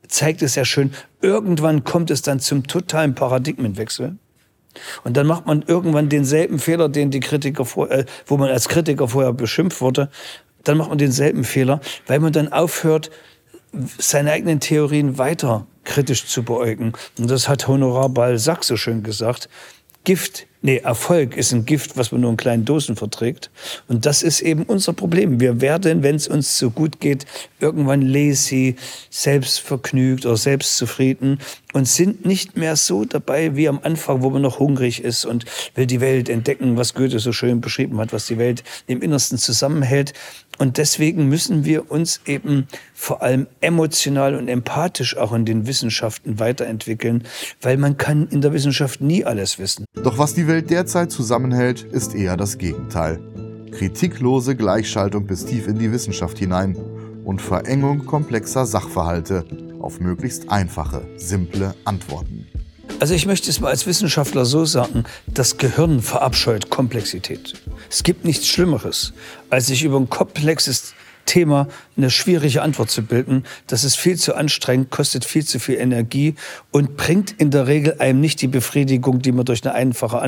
zeigt 0.06 0.42
es 0.42 0.54
ja 0.54 0.64
schön. 0.64 0.92
Irgendwann 1.20 1.84
kommt 1.84 2.10
es 2.10 2.22
dann 2.22 2.40
zum 2.40 2.66
totalen 2.66 3.14
Paradigmenwechsel. 3.14 4.16
Und 5.04 5.16
dann 5.16 5.26
macht 5.26 5.46
man 5.46 5.62
irgendwann 5.66 6.08
denselben 6.08 6.58
Fehler, 6.58 6.88
den 6.88 7.10
die 7.10 7.20
Kritiker 7.20 7.64
vor, 7.64 7.90
äh, 7.90 8.04
wo 8.26 8.36
man 8.36 8.50
als 8.50 8.68
Kritiker 8.68 9.08
vorher 9.08 9.32
beschimpft 9.32 9.80
wurde. 9.80 10.10
Dann 10.64 10.76
macht 10.76 10.88
man 10.88 10.98
denselben 10.98 11.44
Fehler, 11.44 11.80
weil 12.06 12.20
man 12.20 12.32
dann 12.32 12.52
aufhört, 12.52 13.10
seine 13.98 14.32
eigenen 14.32 14.60
Theorien 14.60 15.18
weiter 15.18 15.66
kritisch 15.84 16.26
zu 16.26 16.42
beäugen. 16.42 16.92
Und 17.18 17.30
das 17.30 17.48
hat 17.48 17.68
Honorar 17.68 18.08
Balzac 18.08 18.64
so 18.64 18.76
schön 18.76 19.02
gesagt. 19.02 19.48
Gift 20.04 20.47
Nee, 20.60 20.78
Erfolg 20.78 21.36
ist 21.36 21.52
ein 21.52 21.66
Gift, 21.66 21.96
was 21.96 22.10
man 22.10 22.20
nur 22.20 22.30
in 22.30 22.36
kleinen 22.36 22.64
Dosen 22.64 22.96
verträgt. 22.96 23.50
Und 23.86 24.06
das 24.06 24.22
ist 24.22 24.40
eben 24.40 24.64
unser 24.64 24.92
Problem. 24.92 25.38
Wir 25.38 25.60
werden, 25.60 26.02
wenn 26.02 26.16
es 26.16 26.26
uns 26.26 26.58
so 26.58 26.70
gut 26.70 26.98
geht, 26.98 27.26
irgendwann 27.60 28.02
lazy, 28.02 28.74
selbstvergnügt 29.08 30.26
oder 30.26 30.36
selbstzufrieden 30.36 31.38
und 31.74 31.86
sind 31.86 32.26
nicht 32.26 32.56
mehr 32.56 32.74
so 32.74 33.04
dabei 33.04 33.54
wie 33.54 33.68
am 33.68 33.78
Anfang, 33.82 34.22
wo 34.22 34.30
man 34.30 34.42
noch 34.42 34.58
hungrig 34.58 35.04
ist 35.04 35.24
und 35.24 35.44
will 35.76 35.86
die 35.86 36.00
Welt 36.00 36.28
entdecken, 36.28 36.76
was 36.76 36.94
Goethe 36.94 37.20
so 37.20 37.32
schön 37.32 37.60
beschrieben 37.60 37.98
hat, 38.00 38.12
was 38.12 38.26
die 38.26 38.38
Welt 38.38 38.64
im 38.88 39.00
Innersten 39.00 39.38
zusammenhält. 39.38 40.12
Und 40.58 40.76
deswegen 40.76 41.28
müssen 41.28 41.64
wir 41.64 41.88
uns 41.90 42.20
eben 42.26 42.66
vor 42.94 43.22
allem 43.22 43.46
emotional 43.60 44.34
und 44.34 44.48
empathisch 44.48 45.16
auch 45.16 45.32
in 45.32 45.44
den 45.44 45.68
Wissenschaften 45.68 46.40
weiterentwickeln, 46.40 47.22
weil 47.62 47.76
man 47.76 47.96
kann 47.96 48.26
in 48.26 48.40
der 48.40 48.52
Wissenschaft 48.52 49.00
nie 49.00 49.24
alles 49.24 49.60
wissen. 49.60 49.84
Doch 50.02 50.18
was 50.18 50.34
die 50.34 50.47
Welt 50.48 50.70
derzeit 50.70 51.12
zusammenhält, 51.12 51.82
ist 51.82 52.14
eher 52.14 52.36
das 52.36 52.58
Gegenteil. 52.58 53.20
Kritiklose 53.70 54.56
Gleichschaltung 54.56 55.26
bis 55.26 55.44
tief 55.44 55.68
in 55.68 55.78
die 55.78 55.92
Wissenschaft 55.92 56.38
hinein 56.38 56.74
und 57.24 57.42
Verengung 57.42 58.06
komplexer 58.06 58.66
Sachverhalte 58.66 59.44
auf 59.78 60.00
möglichst 60.00 60.50
einfache, 60.50 61.06
simple 61.18 61.74
Antworten. 61.84 62.46
Also 63.00 63.14
ich 63.14 63.26
möchte 63.26 63.50
es 63.50 63.60
mal 63.60 63.68
als 63.68 63.86
Wissenschaftler 63.86 64.44
so 64.44 64.64
sagen, 64.64 65.04
das 65.26 65.58
Gehirn 65.58 66.00
verabscheut 66.00 66.70
Komplexität. 66.70 67.54
Es 67.90 68.02
gibt 68.02 68.24
nichts 68.24 68.48
Schlimmeres, 68.48 69.12
als 69.50 69.66
sich 69.66 69.84
über 69.84 69.98
ein 69.98 70.08
komplexes 70.08 70.94
Thema 71.28 71.68
eine 71.96 72.10
schwierige 72.10 72.62
Antwort 72.62 72.90
zu 72.90 73.02
bilden. 73.02 73.44
Das 73.66 73.84
ist 73.84 73.96
viel 73.96 74.16
zu 74.16 74.34
anstrengend, 74.34 74.90
kostet 74.90 75.24
viel 75.24 75.44
zu 75.44 75.60
viel 75.60 75.76
Energie 75.76 76.34
und 76.72 76.96
bringt 76.96 77.30
in 77.30 77.50
der 77.50 77.66
Regel 77.66 77.96
einem 77.98 78.20
nicht 78.20 78.40
die 78.40 78.48
Befriedigung, 78.48 79.20
die 79.20 79.32
man 79.32 79.44
durch 79.44 79.62
eine 79.64 79.74
einfache 79.74 80.20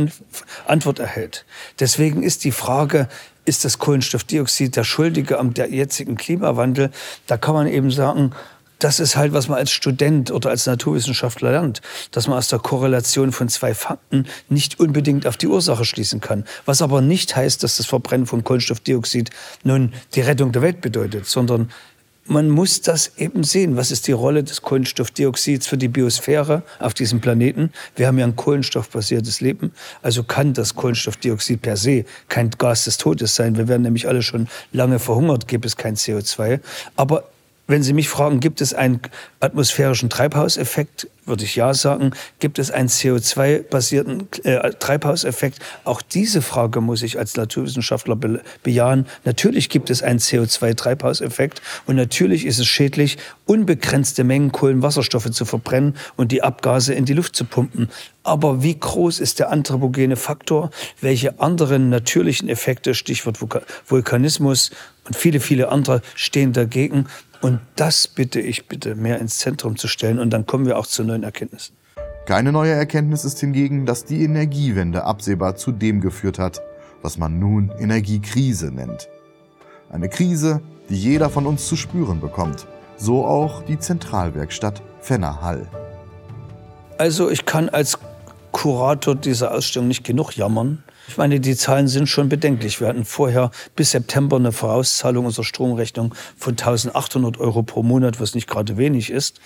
Antwort 0.67 0.99
erhält. 0.99 1.47
Deswegen 1.81 2.23
ist 2.23 2.45
die 2.45 2.53
Frage, 2.53 3.09
ist 3.47 3.65
das 3.65 3.79
Kohlenstoffdioxid 3.79 4.77
der 4.77 4.85
Schuldige 4.85 5.39
am 5.39 5.55
jetzigen 5.55 6.17
Klimawandel? 6.17 6.91
Da 7.27 7.37
kann 7.39 7.55
man 7.55 7.67
eben 7.67 7.91
sagen, 7.91 8.33
das 8.81 8.99
ist 8.99 9.17
halt, 9.17 9.33
was 9.33 9.49
man 9.49 9.59
als 9.59 9.71
Student 9.71 10.31
oder 10.31 10.51
als 10.51 10.67
Naturwissenschaftler 10.67 11.53
lernt, 11.53 11.81
dass 12.11 12.27
man 12.27 12.39
aus 12.39 12.49
der 12.49 12.59
Korrelation 12.59 13.33
von 13.33 13.49
zwei 13.49 13.75
Fakten 13.75 14.27
nicht 14.49 14.81
unbedingt 14.81 15.27
auf 15.27 15.37
die 15.37 15.47
Ursache 15.47 15.85
schließen 15.85 16.21
kann. 16.21 16.45
Was 16.65 16.83
aber 16.83 17.01
nicht 17.01 17.37
heißt, 17.37 17.63
dass 17.63 17.77
das 17.77 17.87
Verbrennen 17.87 18.27
von 18.27 18.43
Kohlenstoffdioxid 18.43 19.31
nun 19.63 19.93
die 20.15 20.23
Rettung 20.23 20.53
der 20.53 20.63
Welt 20.63 20.81
bedeutet, 20.81 21.27
sondern 21.27 21.71
man 22.27 22.49
muss 22.49 22.81
das 22.81 23.19
eben 23.19 23.43
sehen. 23.43 23.77
Was 23.77 23.91
ist 23.91 24.07
die 24.07 24.13
Rolle 24.13 24.45
des 24.45 24.63
Kohlenstoffdioxids 24.63 25.67
für 25.67 25.77
die 25.77 25.89
Biosphäre 25.89 26.63
auf 26.79 26.95
diesem 26.95 27.21
Planeten? 27.21 27.73
Wir 27.97 28.07
haben 28.07 28.19
ja 28.19 28.25
ein 28.25 28.37
kohlenstoffbasiertes 28.37 29.41
Leben. 29.41 29.73
Also 30.01 30.23
kann 30.23 30.55
das 30.55 30.77
Kohlenstoffdioxid 30.77 31.61
per 31.61 31.77
se 31.77 32.05
kein 32.29 32.51
Gas 32.51 32.85
des 32.85 32.99
Todes 32.99 33.35
sein. 33.35 33.57
Wir 33.57 33.67
werden 33.69 33.83
nämlich 33.83 34.07
alle 34.07 34.23
schon 34.23 34.49
lange 34.73 35.01
verhungert, 35.01 35.49
gibt 35.49 35.65
es 35.65 35.77
kein 35.77 35.97
CO2. 35.97 36.61
Aber 36.95 37.25
wenn 37.71 37.83
Sie 37.83 37.93
mich 37.93 38.09
fragen, 38.09 38.41
gibt 38.41 38.61
es 38.61 38.75
einen 38.75 39.01
atmosphärischen 39.39 40.11
Treibhauseffekt, 40.11 41.09
würde 41.25 41.45
ich 41.45 41.55
ja 41.55 41.73
sagen. 41.73 42.11
Gibt 42.41 42.59
es 42.59 42.71
einen 42.71 42.89
CO2-basierten 42.89 44.29
äh, 44.45 44.71
Treibhauseffekt? 44.73 45.61
Auch 45.85 46.03
diese 46.03 46.43
Frage 46.43 46.81
muss 46.81 47.03
ich 47.03 47.19
als 47.19 47.37
Naturwissenschaftler 47.37 48.17
be 48.17 48.41
bejahen. 48.63 49.07
Natürlich 49.25 49.69
gibt 49.69 49.89
es 49.89 50.03
einen 50.03 50.19
CO2-Treibhauseffekt 50.19 51.63
und 51.87 51.97
natürlich 51.97 52.45
ist 52.45 52.59
es 52.59 52.67
schädlich, 52.67 53.19
unbegrenzte 53.47 54.25
Mengen 54.25 54.51
Kohlenwasserstoffe 54.51 55.31
zu 55.31 55.45
verbrennen 55.45 55.97
und 56.17 56.33
die 56.33 56.43
Abgase 56.43 56.93
in 56.95 57.05
die 57.05 57.15
Luft 57.15 57.37
zu 57.37 57.45
pumpen. 57.45 57.89
Aber 58.23 58.63
wie 58.63 58.79
groß 58.79 59.21
ist 59.21 59.39
der 59.39 59.51
anthropogene 59.51 60.17
Faktor? 60.17 60.71
Welche 61.01 61.41
anderen 61.41 61.89
natürlichen 61.89 62.49
Effekte, 62.49 62.95
Stichwort 62.95 63.39
Vulkanismus 63.89 64.71
und 65.07 65.17
viele, 65.17 65.41
viele 65.41 65.69
andere, 65.69 66.03
stehen 66.15 66.53
dagegen? 66.53 67.07
Und 67.41 67.61
das 67.77 68.07
bitte 68.07 68.41
ich 68.41 68.69
bitte 68.69 68.95
mehr 68.95 69.19
ins 69.19 69.39
Zentrum 69.39 69.77
zu 69.77 69.89
stellen 69.89 70.19
und 70.19 70.31
dann 70.31 70.47
kommen 70.47 70.67
wir 70.67 70.79
auch 70.79 70.87
zu 70.87 71.05
neuen 71.05 71.23
Erkenntnissen. 71.23 71.75
Keine 72.27 72.53
neue 72.53 72.73
Erkenntnis 72.73 73.25
ist 73.25 73.41
hingegen, 73.41 73.87
dass 73.87 74.05
die 74.05 74.23
Energiewende 74.23 75.05
absehbar 75.05 75.57
zu 75.57 75.73
dem 75.73 76.01
geführt 76.01 76.39
hat, 76.39 76.61
was 77.03 77.19
man 77.19 77.39
nun 77.39 77.73
Energiekrise 77.79 78.71
nennt. 78.71 79.09
Eine 79.91 80.09
Krise, 80.09 80.61
die 80.89 80.97
jeder 80.97 81.31
von 81.31 81.47
uns 81.47 81.67
zu 81.67 81.77
spüren 81.77 82.21
bekommt. 82.21 82.67
So 82.97 83.25
auch 83.25 83.63
die 83.63 83.79
Zentralwerkstatt 83.79 84.83
Fennerhall. 85.01 85.67
Also 86.99 87.31
ich 87.31 87.47
kann 87.47 87.71
als 87.71 87.99
Kurator 88.53 89.15
dieser 89.15 89.53
Ausstellung 89.55 89.89
nicht 89.89 90.05
genug 90.05 90.37
jammern. 90.37 90.85
Ich 91.09 91.17
meine, 91.17 91.41
die 91.41 91.57
Zahlen 91.57 91.89
sind 91.89 92.09
schon 92.09 92.29
bedenklich. 92.29 92.81
Wir 92.81 92.89
hatten 92.89 93.05
vorher 93.05 93.51
bis 93.75 93.91
September 93.93 94.37
eine 94.37 94.53
Vorauszahlung 94.53 95.27
unserer 95.27 95.45
Stromrechnung 95.45 96.15
von 96.37 96.53
1800 96.53 97.39
Euro 97.39 97.63
pro 97.63 97.83
Monat, 97.83 98.21
was 98.21 98.35
nicht 98.35 98.49
gerade 98.49 98.77
wenig 98.77 99.11
ist. 99.11 99.41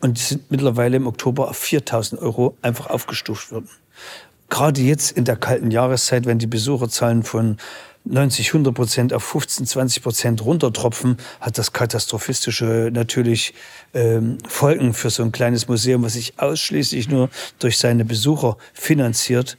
Und 0.00 0.18
die 0.18 0.22
sind 0.22 0.50
mittlerweile 0.50 0.96
im 0.96 1.06
Oktober 1.06 1.50
auf 1.50 1.58
4000 1.58 2.22
Euro 2.22 2.56
einfach 2.62 2.88
aufgestuft 2.88 3.52
worden. 3.52 3.68
Gerade 4.48 4.80
jetzt 4.80 5.12
in 5.12 5.24
der 5.24 5.36
kalten 5.36 5.70
Jahreszeit, 5.70 6.26
wenn 6.26 6.38
die 6.38 6.46
Besucherzahlen 6.46 7.22
von 7.22 7.58
90, 8.04 8.48
100 8.48 8.74
Prozent 8.74 9.12
auf 9.12 9.22
15, 9.24 9.66
20 9.66 10.02
Prozent 10.02 10.44
runtertropfen, 10.44 11.18
hat 11.40 11.58
das 11.58 11.72
katastrophistische 11.72 12.90
natürlich 12.92 13.54
ähm, 13.92 14.38
Folgen 14.48 14.94
für 14.94 15.10
so 15.10 15.22
ein 15.22 15.32
kleines 15.32 15.68
Museum, 15.68 16.02
was 16.02 16.14
sich 16.14 16.38
ausschließlich 16.38 17.08
nur 17.08 17.28
durch 17.58 17.78
seine 17.78 18.04
Besucher 18.04 18.56
finanziert. 18.72 19.58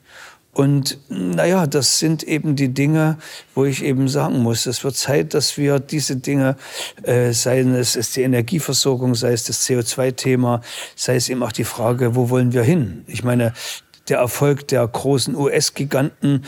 Und 0.54 0.98
naja, 1.08 1.66
das 1.66 2.00
sind 2.00 2.24
eben 2.24 2.56
die 2.56 2.74
Dinge, 2.74 3.18
wo 3.56 3.64
ich 3.64 3.84
eben 3.84 4.10
sagen 4.10 4.40
muss, 4.40 4.66
es 4.66 4.84
wird 4.84 4.98
Zeit, 4.98 5.34
dass 5.34 5.58
wir 5.58 5.80
diese 5.80 6.18
Dinge, 6.18 6.58
äh, 7.04 7.32
sei 7.32 7.62
es 7.62 7.96
ist 7.96 8.18
die 8.18 8.24
Energieversorgung, 8.24 9.16
sei 9.16 9.32
es 9.32 9.46
das 9.46 9.66
CO2-Thema, 9.66 10.62
sei 10.96 11.16
es 11.16 11.30
eben 11.30 11.42
auch 11.44 11.54
die 11.54 11.64
Frage, 11.64 12.16
wo 12.16 12.30
wollen 12.30 12.52
wir 12.52 12.64
hin? 12.64 13.06
Ich 13.08 13.24
meine, 13.24 13.54
der 14.10 14.18
Erfolg 14.18 14.68
der 14.68 14.86
großen 14.86 15.36
US-Giganten 15.36 16.44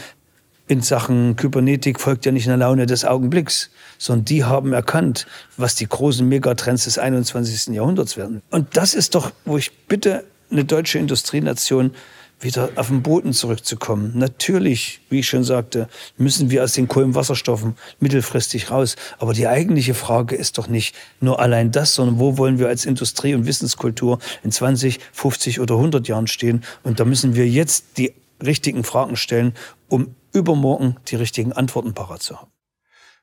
in 0.68 0.82
Sachen 0.82 1.36
Kybernetik 1.36 2.00
folgt 2.00 2.26
ja 2.26 2.32
nicht 2.32 2.48
einer 2.48 2.58
Laune 2.58 2.86
des 2.86 3.06
Augenblicks, 3.06 3.70
sondern 3.98 4.26
die 4.26 4.44
haben 4.44 4.74
erkannt, 4.74 5.28
was 5.58 5.76
die 5.76 5.88
großen 5.88 6.28
Megatrends 6.28 6.86
des 6.86 6.98
21. 6.98 7.74
Jahrhunderts 7.74 8.18
werden. 8.18 8.42
Und 8.50 8.76
das 8.76 8.94
ist 8.94 9.16
doch, 9.16 9.32
wo 9.46 9.58
ich 9.58 9.72
bitte 9.88 10.24
eine 10.52 10.66
deutsche 10.66 11.00
Industrienation 11.00 11.92
wieder 12.40 12.70
auf 12.76 12.88
den 12.88 13.02
Boden 13.02 13.34
zurückzukommen. 13.34 14.12
Natürlich, 14.16 15.02
wie 15.10 15.20
ich 15.20 15.28
schon 15.28 15.44
sagte, 15.44 15.88
müssen 16.18 16.50
wir 16.50 16.64
aus 16.64 16.74
den 16.74 16.88
Kohlenwasserstoffen 16.88 17.76
mittelfristig 18.00 18.70
raus. 18.72 18.96
Aber 19.20 19.34
die 19.34 19.48
eigentliche 19.48 19.94
Frage 19.94 20.36
ist 20.36 20.58
doch 20.58 20.68
nicht 20.68 20.96
nur 21.22 21.40
allein 21.40 21.72
das, 21.72 21.96
sondern 21.96 22.20
wo 22.20 22.38
wollen 22.38 22.60
wir 22.60 22.68
als 22.68 22.86
Industrie- 22.86 23.36
und 23.36 23.46
Wissenskultur 23.46 24.20
in 24.44 24.52
20, 24.52 25.00
50 25.14 25.60
oder 25.60 25.76
100 25.76 26.08
Jahren 26.08 26.28
stehen? 26.28 26.64
Und 26.84 27.00
da 27.00 27.06
müssen 27.06 27.36
wir 27.36 27.48
jetzt 27.48 27.98
die 27.98 28.14
richtigen 28.44 28.84
Fragen 28.84 29.16
stellen, 29.16 29.54
um 29.88 30.16
übermorgen 30.34 30.98
die 31.08 31.16
richtigen 31.16 31.54
Antworten 31.54 31.94
parat 31.94 32.22
zu 32.22 32.40
haben. 32.40 32.52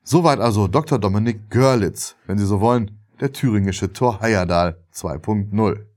Soweit 0.03 0.41
also 0.41 0.67
Dr. 0.67 0.99
Dominik 0.99 1.51
Görlitz, 1.51 2.17
wenn 2.27 2.39
Sie 2.39 2.47
so 2.47 2.61
wollen, 2.61 2.99
der 3.21 3.33
thüringische 3.33 3.93
Thor 3.93 4.21
Heyerdahl 4.21 4.79
2.0. 4.95 5.90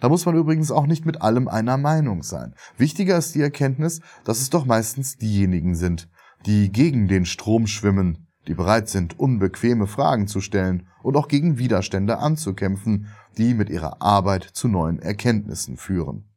Da 0.00 0.08
muss 0.08 0.26
man 0.26 0.36
übrigens 0.36 0.70
auch 0.70 0.86
nicht 0.86 1.06
mit 1.06 1.22
allem 1.22 1.48
einer 1.48 1.76
Meinung 1.76 2.22
sein. 2.22 2.54
Wichtiger 2.76 3.16
ist 3.18 3.34
die 3.34 3.40
Erkenntnis, 3.40 4.00
dass 4.24 4.40
es 4.40 4.50
doch 4.50 4.64
meistens 4.64 5.16
diejenigen 5.16 5.74
sind, 5.74 6.08
die 6.46 6.70
gegen 6.70 7.08
den 7.08 7.24
Strom 7.24 7.66
schwimmen, 7.66 8.26
die 8.48 8.54
bereit 8.54 8.88
sind, 8.88 9.18
unbequeme 9.18 9.86
Fragen 9.86 10.26
zu 10.26 10.40
stellen 10.40 10.88
und 11.02 11.16
auch 11.16 11.28
gegen 11.28 11.58
Widerstände 11.58 12.18
anzukämpfen, 12.18 13.08
die 13.38 13.54
mit 13.54 13.70
ihrer 13.70 14.02
Arbeit 14.02 14.44
zu 14.44 14.68
neuen 14.68 14.98
Erkenntnissen 14.98 15.76
führen. 15.76 16.28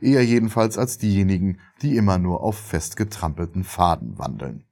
Eher 0.00 0.24
jedenfalls 0.24 0.76
als 0.76 0.98
diejenigen, 0.98 1.58
die 1.80 1.96
immer 1.96 2.18
nur 2.18 2.42
auf 2.42 2.58
festgetrampelten 2.58 3.64
Faden 3.64 4.18
wandeln. 4.18 4.64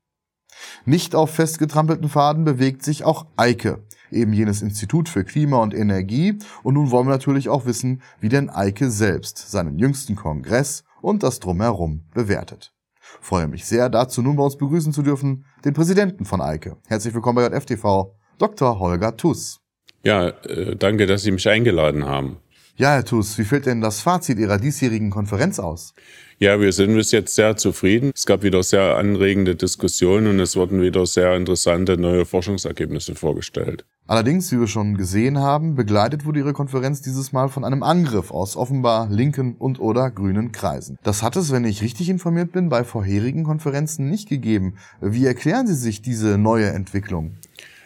Nicht 0.84 1.14
auf 1.14 1.30
festgetrampelten 1.30 2.08
Faden 2.08 2.44
bewegt 2.44 2.82
sich 2.82 3.04
auch 3.04 3.26
Eike, 3.36 3.84
eben 4.12 4.32
jenes 4.32 4.62
Institut 4.62 5.08
für 5.08 5.24
Klima 5.24 5.58
und 5.58 5.74
Energie. 5.74 6.38
Und 6.62 6.74
nun 6.74 6.90
wollen 6.90 7.06
wir 7.06 7.12
natürlich 7.12 7.48
auch 7.48 7.66
wissen, 7.66 8.02
wie 8.20 8.28
denn 8.28 8.50
Eike 8.50 8.90
selbst 8.90 9.50
seinen 9.50 9.78
jüngsten 9.78 10.16
Kongress 10.16 10.84
und 11.00 11.22
das 11.22 11.40
Drumherum 11.40 12.04
bewertet. 12.14 12.72
Freue 13.20 13.48
mich 13.48 13.64
sehr, 13.64 13.88
dazu 13.88 14.22
nun 14.22 14.36
bei 14.36 14.44
uns 14.44 14.56
begrüßen 14.56 14.92
zu 14.92 15.02
dürfen, 15.02 15.44
den 15.64 15.74
Präsidenten 15.74 16.24
von 16.24 16.40
Eike. 16.40 16.76
Herzlich 16.86 17.14
willkommen 17.14 17.36
bei 17.36 17.56
JFTV, 17.56 18.14
Dr. 18.38 18.78
Holger 18.78 19.16
Tuss. 19.16 19.60
Ja, 20.02 20.28
äh, 20.28 20.76
danke, 20.76 21.06
dass 21.06 21.22
Sie 21.22 21.30
mich 21.30 21.48
eingeladen 21.48 22.04
haben. 22.04 22.38
Ja, 22.76 22.94
Herr 22.94 23.04
Tuss, 23.04 23.36
wie 23.36 23.44
fällt 23.44 23.66
denn 23.66 23.82
das 23.82 24.00
Fazit 24.00 24.38
Ihrer 24.38 24.56
diesjährigen 24.56 25.10
Konferenz 25.10 25.58
aus? 25.58 25.92
Ja, 26.38 26.58
wir 26.58 26.72
sind 26.72 26.94
bis 26.94 27.12
jetzt 27.12 27.34
sehr 27.34 27.54
zufrieden. 27.58 28.10
Es 28.14 28.24
gab 28.24 28.42
wieder 28.42 28.62
sehr 28.62 28.96
anregende 28.96 29.54
Diskussionen 29.54 30.28
und 30.28 30.40
es 30.40 30.56
wurden 30.56 30.80
wieder 30.80 31.04
sehr 31.04 31.36
interessante 31.36 31.98
neue 31.98 32.24
Forschungsergebnisse 32.24 33.14
vorgestellt. 33.14 33.84
Allerdings, 34.10 34.50
wie 34.50 34.58
wir 34.58 34.66
schon 34.66 34.96
gesehen 34.96 35.38
haben, 35.38 35.76
begleitet 35.76 36.24
wurde 36.24 36.40
Ihre 36.40 36.52
Konferenz 36.52 37.00
dieses 37.00 37.30
Mal 37.30 37.48
von 37.48 37.64
einem 37.64 37.84
Angriff 37.84 38.32
aus 38.32 38.56
offenbar 38.56 39.08
linken 39.08 39.54
und 39.54 39.78
oder 39.78 40.10
grünen 40.10 40.50
Kreisen. 40.50 40.98
Das 41.04 41.22
hat 41.22 41.36
es, 41.36 41.52
wenn 41.52 41.64
ich 41.64 41.80
richtig 41.80 42.08
informiert 42.08 42.50
bin, 42.50 42.70
bei 42.70 42.82
vorherigen 42.82 43.44
Konferenzen 43.44 44.10
nicht 44.10 44.28
gegeben. 44.28 44.74
Wie 45.00 45.24
erklären 45.24 45.68
Sie 45.68 45.76
sich 45.76 46.02
diese 46.02 46.38
neue 46.38 46.70
Entwicklung? 46.70 47.36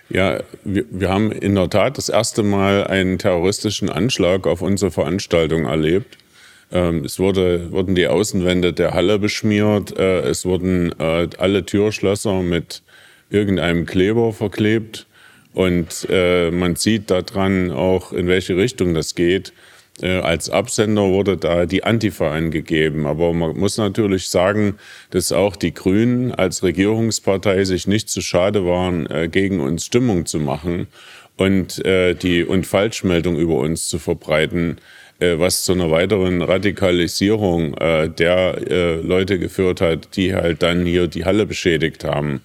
Ja, 0.09 0.39
wir, 0.65 0.87
wir 0.91 1.11
haben 1.11 1.31
in 1.31 1.57
der 1.57 1.69
Tat 1.69 1.99
das 1.99 2.09
erste 2.09 2.43
Mal 2.43 2.87
einen 2.87 3.19
terroristischen 3.19 3.91
Anschlag 3.91 4.47
auf 4.47 4.63
unsere 4.63 4.91
Veranstaltung 4.91 5.67
erlebt. 5.67 6.17
Ähm, 6.73 7.05
es 7.05 7.19
wurde, 7.19 7.71
wurden 7.71 7.95
die 7.95 8.07
Außenwände 8.07 8.73
der 8.73 8.95
Halle 8.95 9.19
beschmiert, 9.19 9.95
äh, 9.99 10.21
es 10.21 10.47
wurden 10.47 10.99
äh, 10.99 11.29
alle 11.37 11.67
Türschlösser 11.67 12.41
mit 12.41 12.83
irgendeinem 13.29 13.85
Kleber 13.85 14.33
verklebt 14.33 15.07
und 15.55 16.07
äh, 16.11 16.51
man 16.51 16.77
sieht 16.77 17.11
daran 17.11 17.71
auch, 17.71 18.13
in 18.13 18.27
welche 18.27 18.57
Richtung 18.57 18.93
das 18.93 19.15
geht. 19.15 19.53
Äh, 20.03 20.19
als 20.19 20.51
Absender 20.51 21.03
wurde 21.03 21.37
da 21.37 21.67
die 21.67 21.85
Antifa 21.85 22.33
angegeben. 22.33 23.07
Aber 23.07 23.33
man 23.33 23.57
muss 23.57 23.79
natürlich 23.79 24.29
sagen, 24.29 24.77
dass 25.11 25.31
auch 25.31 25.55
die 25.55 25.73
Grünen 25.73 26.33
als 26.33 26.63
Regierungspartei 26.63 27.65
sich 27.65 27.87
nicht 27.87 28.09
zu 28.09 28.21
schade 28.21 28.67
waren, 28.67 29.07
äh, 29.07 29.29
gegen 29.29 29.61
uns 29.61 29.87
Stimmung 29.87 30.27
zu 30.27 30.41
machen 30.41 30.89
und 31.37 31.85
äh, 31.85 32.15
die 32.15 32.45
und 32.45 32.67
Falschmeldung 32.67 33.37
über 33.37 33.59
uns 33.59 33.89
zu 33.89 33.99
verbreiten, 33.99 34.79
was 35.21 35.63
zu 35.63 35.73
einer 35.73 35.93
weiteren 35.93 36.43
Radikalisierung 36.43 37.77
der 37.77 39.01
Leute 39.01 39.39
geführt 39.39 39.81
hat, 39.81 40.17
die 40.17 40.35
halt 40.35 40.61
dann 40.65 40.85
hier 40.85 41.07
die 41.07 41.25
Halle 41.25 41.47
beschädigt 41.47 42.03
haben. 42.03 42.43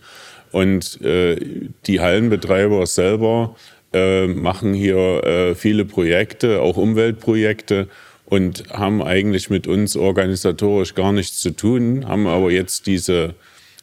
Und 0.52 1.02
äh, 1.02 1.38
die 1.86 2.00
Hallenbetreiber 2.00 2.86
selber 2.86 3.56
äh, 3.94 4.28
machen 4.28 4.74
hier 4.74 5.24
äh, 5.24 5.56
viele 5.56 5.86
Projekte, 5.86 6.62
auch 6.62 6.78
Umweltprojekte 6.78 7.88
und 8.26 8.66
haben 8.72 9.02
eigentlich 9.02 9.50
mit 9.50 9.68
uns 9.68 9.96
organisatorisch 9.96 10.96
gar 10.96 11.12
nichts 11.12 11.40
zu 11.40 11.52
tun, 11.52 12.08
haben 12.08 12.28
aber 12.28 12.52
jetzt 12.52 12.88
diese 12.88 13.36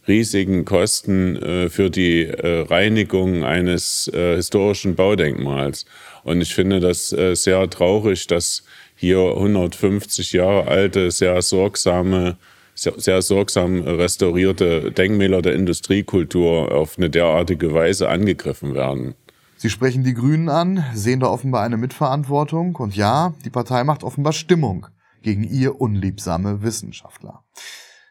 riesigen 0.07 0.65
Kosten 0.65 1.37
äh, 1.37 1.69
für 1.69 1.91
die 1.91 2.25
äh, 2.25 2.61
Reinigung 2.61 3.45
eines 3.45 4.09
äh, 4.15 4.37
historischen 4.37 4.95
Baudenkmals. 4.95 5.85
Und 6.23 6.41
ich 6.41 6.55
finde 6.55 6.81
das 6.81 7.13
äh, 7.13 7.35
sehr 7.35 7.69
traurig, 7.69 8.27
dass 8.29 8.63
hier 8.95 9.19
150 9.19 10.33
Jahre 10.33 10.69
alte, 10.69 11.11
sehr 11.11 11.43
sorgsame, 11.43 12.37
sehr, 12.77 13.23
sorgsam 13.23 13.81
restaurierte 13.81 14.93
Denkmäler 14.93 15.43
der 15.43 15.55
Industriekultur 15.55 16.73
auf 16.73 16.99
eine 16.99 17.11
derartige 17.11 17.75
Weise 17.75 18.09
angegriffen 18.09 18.75
werden. 18.75 19.15
Sie 19.57 19.71
sprechen 19.71 20.05
die 20.05 20.15
Grünen 20.15 20.51
an, 20.51 20.85
sehen 20.95 21.21
da 21.21 21.29
offenbar 21.29 21.63
eine 21.63 21.79
Mitverantwortung 21.79 22.77
und 22.77 22.95
ja, 22.95 23.35
die 23.45 23.51
Partei 23.51 23.85
macht 23.85 24.05
offenbar 24.05 24.35
Stimmung 24.35 24.87
gegen 25.23 25.45
ihr 25.45 25.81
unliebsame 25.81 26.63
Wissenschaftler. 26.63 27.43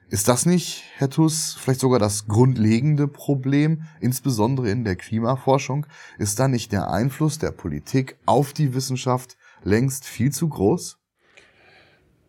Ist 0.10 0.28
das 0.28 0.46
nicht, 0.46 0.84
Herr 0.98 1.10
Tuss, 1.10 1.58
vielleicht 1.60 1.80
sogar 1.80 2.00
das 2.00 2.28
grundlegende 2.28 3.08
Problem, 3.08 3.84
insbesondere 4.02 4.70
in 4.70 4.84
der 4.84 4.96
Klimaforschung? 4.96 5.88
Ist 6.20 6.40
da 6.40 6.48
nicht 6.48 6.72
der 6.72 6.92
Einfluss 6.92 7.40
der 7.40 7.52
Politik 7.52 8.18
auf 8.26 8.54
die 8.54 8.76
Wissenschaft 8.76 9.38
längst 9.64 10.06
viel 10.06 10.32
zu 10.32 10.48
groß? 10.50 10.98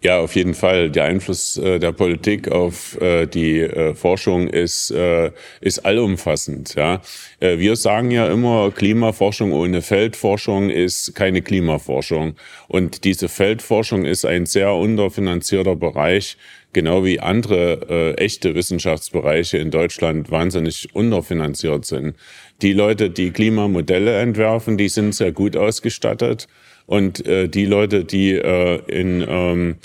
Ja, 0.03 0.21
auf 0.21 0.37
jeden 0.37 0.55
Fall. 0.55 0.91
Der 0.91 1.05
Einfluss 1.05 1.57
äh, 1.57 1.79
der 1.79 1.91
Politik 1.93 2.53
auf 2.53 3.01
äh, 3.01 3.27
die 3.27 3.61
äh, 3.61 3.95
Forschung 3.95 4.47
ist, 4.47 4.91
äh, 4.91 5.31
ist 5.63 5.87
allumfassend. 5.87 6.75
Ja. 6.75 7.01
Äh, 7.41 7.59
wir 7.59 7.77
sagen 7.77 8.11
ja 8.11 8.29
immer, 8.29 8.71
Klimaforschung 8.71 9.53
ohne 9.53 9.81
Feldforschung 9.81 10.69
ist 10.69 11.15
keine 11.15 11.41
Klimaforschung. 11.41 12.37
Und 12.69 13.05
diese 13.05 13.29
Feldforschung 13.29 14.05
ist 14.05 14.27
ein 14.27 14.45
sehr 14.45 14.75
unterfinanzierter 14.75 15.77
Bereich, 15.77 16.37
genau 16.75 17.03
wie 17.05 17.19
andere 17.19 17.81
äh, 17.89 18.23
echte 18.23 18.55
Wissenschaftsbereiche 18.55 19.57
in 19.57 19.71
Deutschland 19.71 20.31
wahnsinnig 20.31 20.95
unterfinanziert 20.95 21.87
sind. 21.87 22.17
Die 22.61 22.75
Leute, 22.75 23.09
die 23.09 23.31
Klimamodelle 23.31 24.19
entwerfen, 24.19 24.77
die 24.77 24.91
sind 24.91 25.15
sehr 25.15 25.33
gut 25.33 25.57
ausgestattet. 25.57 26.49
Und 26.87 27.27
äh, 27.27 27.49
die 27.49 27.67
Leute, 27.67 28.05
die 28.05 28.33
äh, 28.33 28.81
in 28.87 29.25
ähm, 29.29 29.77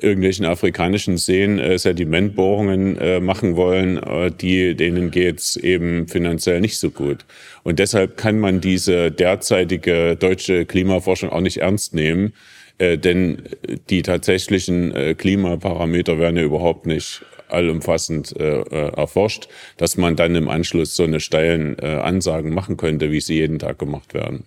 irgendwelchen 0.00 0.44
afrikanischen 0.44 1.16
Seen 1.16 1.58
äh, 1.58 1.78
Sedimentbohrungen 1.78 2.98
äh, 2.98 3.20
machen 3.20 3.56
wollen, 3.56 3.98
äh, 3.98 4.30
die, 4.30 4.74
denen 4.74 5.10
geht's 5.10 5.56
eben 5.56 6.08
finanziell 6.08 6.60
nicht 6.60 6.78
so 6.78 6.90
gut. 6.90 7.24
Und 7.62 7.78
deshalb 7.78 8.16
kann 8.16 8.38
man 8.38 8.60
diese 8.60 9.10
derzeitige 9.10 10.16
deutsche 10.16 10.66
Klimaforschung 10.66 11.30
auch 11.30 11.40
nicht 11.40 11.58
ernst 11.58 11.94
nehmen, 11.94 12.32
äh, 12.78 12.98
denn 12.98 13.42
die 13.90 14.02
tatsächlichen 14.02 14.94
äh, 14.94 15.14
Klimaparameter 15.14 16.18
werden 16.18 16.36
ja 16.36 16.42
überhaupt 16.42 16.86
nicht 16.86 17.22
allumfassend 17.48 18.34
äh, 18.38 18.60
äh, 18.60 18.92
erforscht, 18.96 19.48
dass 19.76 19.96
man 19.96 20.16
dann 20.16 20.34
im 20.34 20.48
Anschluss 20.48 20.96
so 20.96 21.04
eine 21.04 21.20
steilen 21.20 21.78
äh, 21.78 21.86
Ansagen 21.86 22.52
machen 22.52 22.76
könnte, 22.76 23.12
wie 23.12 23.20
sie 23.20 23.36
jeden 23.36 23.58
Tag 23.58 23.78
gemacht 23.78 24.14
werden. 24.14 24.44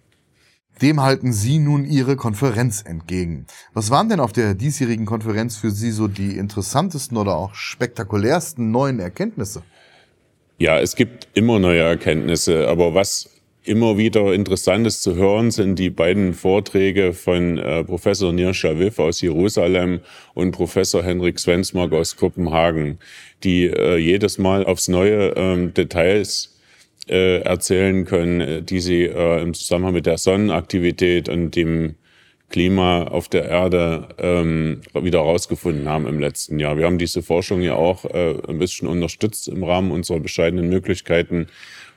Dem 0.82 1.02
halten 1.02 1.34
Sie 1.34 1.60
nun 1.60 1.86
Ihre 1.86 2.16
Konferenz 2.16 2.84
entgegen. 2.86 3.46
Was 3.74 3.92
waren 3.92 4.08
denn 4.08 4.22
auf 4.22 4.32
der 4.32 4.54
diesjährigen 4.54 5.06
Konferenz 5.06 5.58
für 5.58 5.72
Sie 5.72 5.92
so 5.92 6.08
die 6.08 6.38
interessantesten 6.38 7.18
oder 7.18 7.36
auch 7.36 7.54
spektakulärsten 7.54 8.72
neuen 8.72 9.00
Erkenntnisse? 9.00 9.64
Ja, 10.58 10.80
es 10.80 10.96
gibt 10.96 11.28
immer 11.34 11.60
neue 11.60 11.82
Erkenntnisse, 11.82 12.68
aber 12.68 12.94
was 12.94 13.30
immer 13.64 13.98
wieder 13.98 14.34
interessant 14.34 14.88
ist 14.88 15.02
zu 15.02 15.16
hören, 15.16 15.52
sind 15.52 15.78
die 15.78 15.90
beiden 15.90 16.34
Vorträge 16.34 17.14
von 17.14 17.58
äh, 17.58 17.84
Professor 17.84 18.32
Nir 18.32 18.54
Shaviv 18.54 19.00
aus 19.00 19.22
Jerusalem 19.22 20.00
und 20.34 20.52
Professor 20.52 21.04
Henrik 21.04 21.40
Svensmark 21.40 21.92
aus 21.92 22.16
Kopenhagen, 22.16 23.00
die 23.44 23.66
äh, 23.66 23.98
jedes 23.98 24.38
Mal 24.38 24.66
aufs 24.66 24.88
neue 24.88 25.34
ähm, 25.36 25.74
Details 25.74 26.59
äh, 27.10 27.40
erzählen 27.40 28.06
können, 28.06 28.42
äh, 28.42 28.62
die 28.62 28.80
sie 28.80 29.04
äh, 29.04 29.42
im 29.42 29.54
Zusammenhang 29.54 29.94
mit 29.94 30.06
der 30.06 30.18
Sonnenaktivität 30.18 31.30
und 31.30 31.56
dem 31.56 31.96
Klima 32.50 33.04
auf 33.04 33.30
der 33.30 33.46
Erde 33.48 34.10
ähm, 34.18 34.82
wieder 34.94 35.20
herausgefunden 35.20 35.88
haben 35.88 36.08
im 36.08 36.20
letzten 36.20 36.60
Jahr. 36.60 36.78
Wir 36.78 36.86
haben 36.86 36.98
diese 36.98 37.22
Forschung 37.22 37.62
ja 37.62 37.76
auch 37.76 38.06
äh, 38.06 38.36
ein 38.48 38.58
bisschen 38.58 38.88
unterstützt 38.88 39.48
im 39.48 39.64
Rahmen 39.64 39.92
unserer 39.92 40.20
bescheidenen 40.20 40.68
Möglichkeiten. 40.68 41.48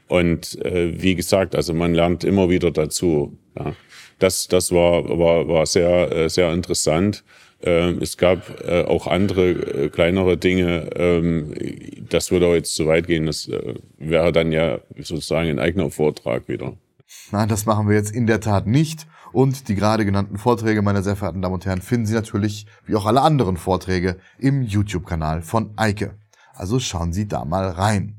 Und 0.09 0.63
äh, 0.63 1.01
wie 1.01 1.15
gesagt, 1.15 1.57
also 1.57 1.73
man 1.73 1.95
lernt 1.95 2.23
immer 2.23 2.51
wieder 2.51 2.71
dazu. 2.71 3.39
Ja. 3.59 3.75
Das, 4.19 4.47
das 4.47 4.71
war, 4.73 5.09
war, 5.19 5.49
war 5.49 5.67
sehr, 5.67 6.13
äh, 6.13 6.29
sehr 6.29 6.53
interessant. 6.53 7.25
Ähm, 7.63 7.99
es 8.01 8.17
gab 8.17 8.65
äh, 8.65 8.83
auch 8.85 9.07
andere 9.07 9.51
äh, 9.51 9.89
kleinere 9.89 10.37
Dinge. 10.37 10.91
Ähm, 10.97 11.55
das 12.09 12.31
würde 12.31 12.47
auch 12.47 12.55
jetzt 12.55 12.75
zu 12.75 12.87
weit 12.87 13.07
gehen. 13.07 13.27
Das 13.27 13.49
äh, 13.49 13.75
wäre 13.99 14.33
dann 14.33 14.53
ja 14.53 14.81
sozusagen 14.99 15.49
ein 15.49 15.59
eigener 15.59 15.91
Vortrag 15.91 16.49
wieder. 16.49 16.75
Nein, 17.31 17.49
das 17.49 17.67
machen 17.67 17.89
wir 17.89 17.97
jetzt 17.97 18.15
in 18.15 18.27
der 18.27 18.41
Tat 18.41 18.67
nicht. 18.67 19.07
Und 19.33 19.69
die 19.69 19.75
gerade 19.75 20.05
genannten 20.05 20.37
Vorträge, 20.37 20.83
meine 20.83 21.03
sehr 21.03 21.17
verehrten 21.17 21.41
Damen 21.41 21.55
und 21.55 21.65
Herren, 21.65 21.81
finden 21.81 22.07
Sie 22.07 22.15
natürlich, 22.15 22.67
wie 22.85 22.97
auch 22.97 23.07
alle 23.07 23.23
anderen 23.23 23.57
Vorträge, 23.57 24.19
im 24.39 24.63
YouTube-Kanal 24.63 25.41
von 25.41 25.73
Eike. 25.77 26.19
Also 26.55 26.79
schauen 26.79 27.13
Sie 27.13 27.29
da 27.29 27.45
mal 27.45 27.69
rein. 27.69 28.17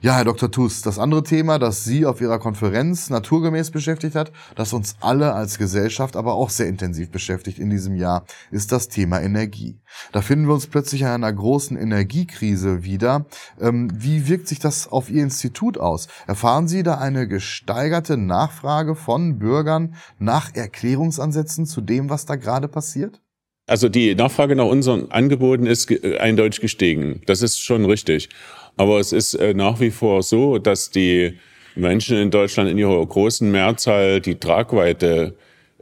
Ja, 0.00 0.14
Herr 0.14 0.24
Dr. 0.24 0.48
Tuss, 0.48 0.80
das 0.82 1.00
andere 1.00 1.24
Thema, 1.24 1.58
das 1.58 1.82
Sie 1.82 2.06
auf 2.06 2.20
Ihrer 2.20 2.38
Konferenz 2.38 3.10
naturgemäß 3.10 3.72
beschäftigt 3.72 4.14
hat, 4.14 4.30
das 4.54 4.72
uns 4.72 4.94
alle 5.00 5.32
als 5.32 5.58
Gesellschaft 5.58 6.14
aber 6.14 6.34
auch 6.34 6.50
sehr 6.50 6.68
intensiv 6.68 7.10
beschäftigt 7.10 7.58
in 7.58 7.68
diesem 7.68 7.96
Jahr, 7.96 8.24
ist 8.52 8.70
das 8.70 8.86
Thema 8.86 9.20
Energie. 9.20 9.80
Da 10.12 10.22
finden 10.22 10.46
wir 10.46 10.54
uns 10.54 10.68
plötzlich 10.68 11.00
in 11.00 11.08
einer 11.08 11.32
großen 11.32 11.76
Energiekrise 11.76 12.84
wieder. 12.84 13.26
Ähm, 13.60 13.90
wie 13.92 14.28
wirkt 14.28 14.46
sich 14.46 14.60
das 14.60 14.86
auf 14.86 15.10
Ihr 15.10 15.24
Institut 15.24 15.78
aus? 15.78 16.06
Erfahren 16.28 16.68
Sie 16.68 16.84
da 16.84 16.98
eine 16.98 17.26
gesteigerte 17.26 18.16
Nachfrage 18.16 18.94
von 18.94 19.40
Bürgern 19.40 19.96
nach 20.20 20.54
Erklärungsansätzen 20.54 21.66
zu 21.66 21.80
dem, 21.80 22.08
was 22.08 22.24
da 22.24 22.36
gerade 22.36 22.68
passiert? 22.68 23.20
Also 23.68 23.90
die 23.90 24.14
Nachfrage 24.14 24.56
nach 24.56 24.64
unseren 24.64 25.10
Angeboten 25.10 25.66
ist 25.66 25.92
eindeutig 26.20 26.60
gestiegen. 26.60 27.20
Das 27.26 27.42
ist 27.42 27.60
schon 27.60 27.84
richtig. 27.84 28.30
Aber 28.78 29.00
es 29.00 29.12
ist 29.12 29.34
äh, 29.34 29.54
nach 29.54 29.80
wie 29.80 29.90
vor 29.90 30.22
so, 30.22 30.58
dass 30.58 30.90
die 30.90 31.36
Menschen 31.74 32.16
in 32.16 32.30
Deutschland 32.30 32.70
in 32.70 32.78
ihrer 32.78 33.04
großen 33.04 33.50
Mehrzahl 33.50 34.20
die 34.20 34.36
Tragweite 34.36 35.34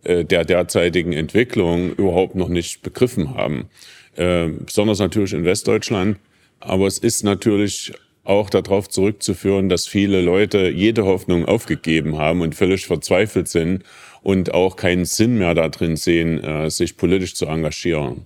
äh, 0.02 0.24
der 0.24 0.44
derzeitigen 0.44 1.12
Entwicklung 1.12 1.92
überhaupt 1.92 2.34
noch 2.34 2.48
nicht 2.48 2.82
begriffen 2.82 3.34
haben. 3.34 3.68
Äh, 4.16 4.48
besonders 4.48 4.98
natürlich 4.98 5.34
in 5.34 5.44
Westdeutschland. 5.44 6.18
Aber 6.58 6.86
es 6.86 6.98
ist 6.98 7.22
natürlich 7.22 7.92
auch 8.24 8.48
darauf 8.48 8.88
zurückzuführen, 8.88 9.68
dass 9.68 9.86
viele 9.86 10.22
Leute 10.22 10.70
jede 10.70 11.04
Hoffnung 11.04 11.44
aufgegeben 11.44 12.16
haben 12.16 12.40
und 12.40 12.54
völlig 12.54 12.86
verzweifelt 12.86 13.46
sind 13.46 13.84
und 14.22 14.54
auch 14.54 14.76
keinen 14.76 15.04
Sinn 15.04 15.36
mehr 15.38 15.54
darin 15.54 15.96
sehen, 15.96 16.68
sich 16.70 16.96
politisch 16.96 17.36
zu 17.36 17.46
engagieren. 17.46 18.24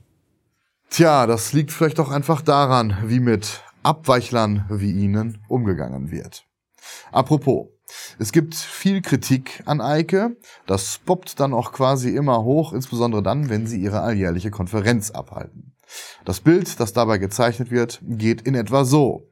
Tja, 0.88 1.26
das 1.26 1.52
liegt 1.52 1.70
vielleicht 1.70 2.00
auch 2.00 2.10
einfach 2.10 2.40
daran, 2.40 2.96
wie 3.04 3.20
mit 3.20 3.60
Abweichlern 3.82 4.66
wie 4.70 4.92
ihnen 4.92 5.42
umgegangen 5.48 6.10
wird. 6.10 6.44
Apropos, 7.12 7.68
es 8.18 8.32
gibt 8.32 8.54
viel 8.54 9.02
Kritik 9.02 9.62
an 9.66 9.80
Eike. 9.80 10.36
Das 10.66 11.00
poppt 11.04 11.40
dann 11.40 11.52
auch 11.52 11.72
quasi 11.72 12.14
immer 12.14 12.44
hoch, 12.44 12.72
insbesondere 12.72 13.22
dann, 13.22 13.48
wenn 13.48 13.66
sie 13.66 13.80
ihre 13.80 14.00
alljährliche 14.00 14.50
Konferenz 14.50 15.10
abhalten. 15.10 15.74
Das 16.24 16.40
Bild, 16.40 16.78
das 16.78 16.92
dabei 16.92 17.18
gezeichnet 17.18 17.70
wird, 17.70 18.00
geht 18.02 18.42
in 18.42 18.54
etwa 18.54 18.84
so. 18.84 19.28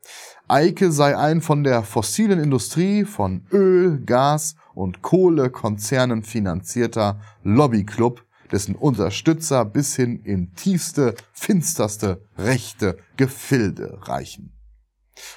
Eike 0.48 0.90
sei 0.90 1.16
ein 1.16 1.40
von 1.40 1.62
der 1.62 1.82
fossilen 1.82 2.40
Industrie, 2.40 3.04
von 3.04 3.46
Öl, 3.52 4.02
Gas 4.04 4.56
und 4.74 5.02
Kohlekonzernen 5.02 6.22
finanzierter 6.22 7.20
Lobbyclub, 7.42 8.24
dessen 8.52 8.74
Unterstützer 8.74 9.64
bis 9.64 9.96
hin 9.96 10.20
in 10.24 10.54
tiefste, 10.54 11.14
finsterste 11.32 12.22
rechte 12.36 12.98
Gefilde 13.16 13.98
reichen. 14.02 14.52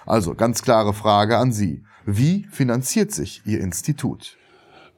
Also 0.05 0.35
ganz 0.35 0.61
klare 0.61 0.93
Frage 0.93 1.37
an 1.37 1.51
Sie. 1.51 1.83
Wie 2.05 2.47
finanziert 2.51 3.11
sich 3.11 3.41
Ihr 3.45 3.61
Institut? 3.61 4.37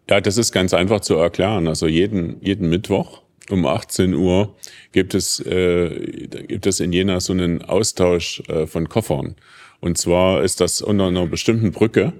Ja, 0.09 0.19
das 0.21 0.37
ist 0.37 0.51
ganz 0.51 0.73
einfach 0.73 1.01
zu 1.01 1.15
erklären. 1.15 1.67
Also 1.67 1.87
jeden, 1.87 2.41
jeden 2.41 2.69
Mittwoch 2.69 3.21
um 3.49 3.65
18 3.65 4.13
Uhr 4.13 4.55
gibt 4.91 5.13
es, 5.15 5.39
äh, 5.39 6.27
gibt 6.47 6.65
es 6.65 6.79
in 6.79 6.93
Jena 6.93 7.19
so 7.19 7.33
einen 7.33 7.61
Austausch 7.61 8.41
äh, 8.47 8.67
von 8.67 8.89
Koffern. 8.89 9.35
Und 9.79 9.97
zwar 9.97 10.43
ist 10.43 10.61
das 10.61 10.81
unter 10.81 11.07
einer 11.07 11.27
bestimmten 11.27 11.71
Brücke 11.71 12.13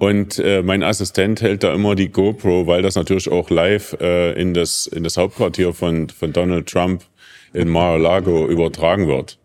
und 0.00 0.38
äh, 0.38 0.62
mein 0.62 0.82
Assistent 0.82 1.42
hält 1.42 1.62
da 1.62 1.74
immer 1.74 1.94
die 1.94 2.08
GoPro, 2.08 2.66
weil 2.66 2.80
das 2.80 2.94
natürlich 2.94 3.30
auch 3.30 3.50
live 3.50 3.94
äh, 4.00 4.32
in, 4.32 4.54
das, 4.54 4.86
in 4.86 5.04
das 5.04 5.18
Hauptquartier 5.18 5.74
von, 5.74 6.08
von 6.08 6.32
Donald 6.32 6.70
Trump 6.70 7.02
in 7.52 7.68
Mar-a-Lago 7.68 8.48
übertragen 8.48 9.08
wird. 9.08 9.38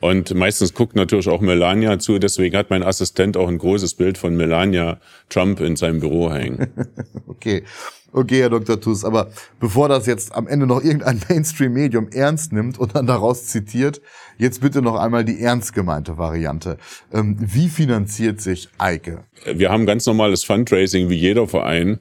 Und 0.00 0.34
meistens 0.34 0.74
guckt 0.74 0.96
natürlich 0.96 1.28
auch 1.28 1.40
Melania 1.40 1.98
zu, 1.98 2.18
deswegen 2.18 2.56
hat 2.56 2.70
mein 2.70 2.82
Assistent 2.82 3.36
auch 3.36 3.48
ein 3.48 3.58
großes 3.58 3.94
Bild 3.94 4.18
von 4.18 4.36
Melania 4.36 5.00
Trump 5.28 5.60
in 5.60 5.76
seinem 5.76 6.00
Büro 6.00 6.32
hängen. 6.32 6.68
okay. 7.26 7.64
Okay, 8.16 8.42
Herr 8.42 8.50
Dr. 8.50 8.80
Tuss, 8.80 9.04
aber 9.04 9.32
bevor 9.58 9.88
das 9.88 10.06
jetzt 10.06 10.36
am 10.36 10.46
Ende 10.46 10.68
noch 10.68 10.84
irgendein 10.84 11.20
Mainstream-Medium 11.28 12.10
ernst 12.12 12.52
nimmt 12.52 12.78
und 12.78 12.94
dann 12.94 13.08
daraus 13.08 13.46
zitiert, 13.46 14.00
jetzt 14.38 14.60
bitte 14.60 14.82
noch 14.82 14.94
einmal 14.94 15.24
die 15.24 15.40
ernst 15.40 15.74
gemeinte 15.74 16.16
Variante. 16.16 16.78
Ähm, 17.12 17.36
wie 17.40 17.68
finanziert 17.68 18.40
sich 18.40 18.68
Eike? 18.78 19.24
Wir 19.52 19.70
haben 19.70 19.84
ganz 19.84 20.06
normales 20.06 20.44
Fundraising 20.44 21.08
wie 21.08 21.16
jeder 21.16 21.48
Verein. 21.48 21.98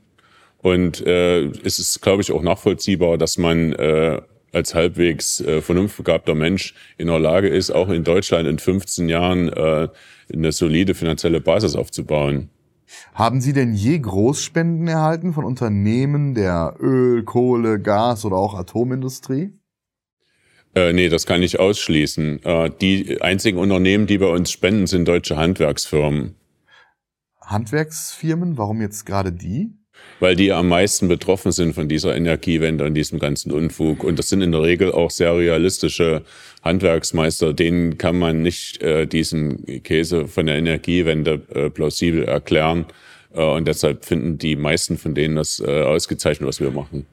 Und 0.61 1.05
äh, 1.05 1.45
es 1.63 1.79
ist, 1.79 2.01
glaube 2.01 2.21
ich, 2.21 2.31
auch 2.31 2.43
nachvollziehbar, 2.43 3.17
dass 3.17 3.39
man 3.39 3.73
äh, 3.73 4.21
als 4.53 4.73
halbwegs 4.73 5.41
äh, 5.41 5.61
vernunftbegabter 5.61 6.35
Mensch 6.35 6.73
in 6.97 7.07
der 7.07 7.19
Lage 7.19 7.49
ist, 7.49 7.71
auch 7.71 7.89
in 7.89 8.03
Deutschland 8.03 8.47
in 8.47 8.59
15 8.59 9.09
Jahren 9.09 9.49
äh, 9.49 9.89
eine 10.31 10.51
solide 10.51 10.93
finanzielle 10.93 11.41
Basis 11.41 11.75
aufzubauen. 11.75 12.49
Haben 13.13 13.41
Sie 13.41 13.53
denn 13.53 13.73
je 13.73 13.99
Großspenden 13.99 14.87
erhalten 14.87 15.33
von 15.33 15.45
Unternehmen 15.45 16.35
der 16.35 16.75
Öl, 16.79 17.23
Kohle, 17.23 17.79
Gas 17.79 18.25
oder 18.25 18.35
auch 18.35 18.53
Atomindustrie? 18.53 19.51
Äh, 20.75 20.93
nee, 20.93 21.09
das 21.09 21.25
kann 21.25 21.43
ich 21.43 21.59
ausschließen. 21.59 22.43
Äh, 22.43 22.71
die 22.81 23.21
einzigen 23.21 23.57
Unternehmen, 23.57 24.07
die 24.07 24.17
bei 24.17 24.27
uns 24.27 24.51
spenden, 24.51 24.87
sind 24.87 25.07
deutsche 25.07 25.37
Handwerksfirmen. 25.37 26.35
Handwerksfirmen? 27.41 28.57
Warum 28.57 28.81
jetzt 28.81 29.05
gerade 29.05 29.31
die? 29.31 29.71
Weil 30.19 30.35
die 30.35 30.51
am 30.51 30.69
meisten 30.69 31.07
betroffen 31.07 31.51
sind 31.51 31.73
von 31.73 31.89
dieser 31.89 32.15
Energiewende 32.15 32.85
und 32.85 32.93
diesem 32.93 33.19
ganzen 33.19 33.51
Unfug. 33.51 34.03
Und 34.03 34.19
das 34.19 34.29
sind 34.29 34.41
in 34.41 34.51
der 34.51 34.61
Regel 34.61 34.91
auch 34.91 35.11
sehr 35.11 35.35
realistische 35.35 36.23
Handwerksmeister. 36.63 37.53
Denen 37.53 37.97
kann 37.97 38.17
man 38.17 38.41
nicht 38.41 38.81
äh, 38.81 39.05
diesen 39.05 39.65
Käse 39.83 40.27
von 40.27 40.45
der 40.45 40.55
Energiewende 40.55 41.41
äh, 41.53 41.69
plausibel 41.69 42.23
erklären. 42.23 42.85
Äh, 43.33 43.43
und 43.43 43.67
deshalb 43.67 44.05
finden 44.05 44.37
die 44.37 44.55
meisten 44.55 44.97
von 44.97 45.13
denen 45.13 45.35
das 45.35 45.59
äh, 45.59 45.83
ausgezeichnet, 45.83 46.47
was 46.47 46.59
wir 46.59 46.71
machen. 46.71 47.05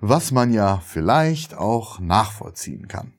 Was 0.00 0.32
man 0.32 0.52
ja 0.52 0.82
vielleicht 0.84 1.56
auch 1.56 2.00
nachvollziehen 2.00 2.88
kann. 2.88 3.12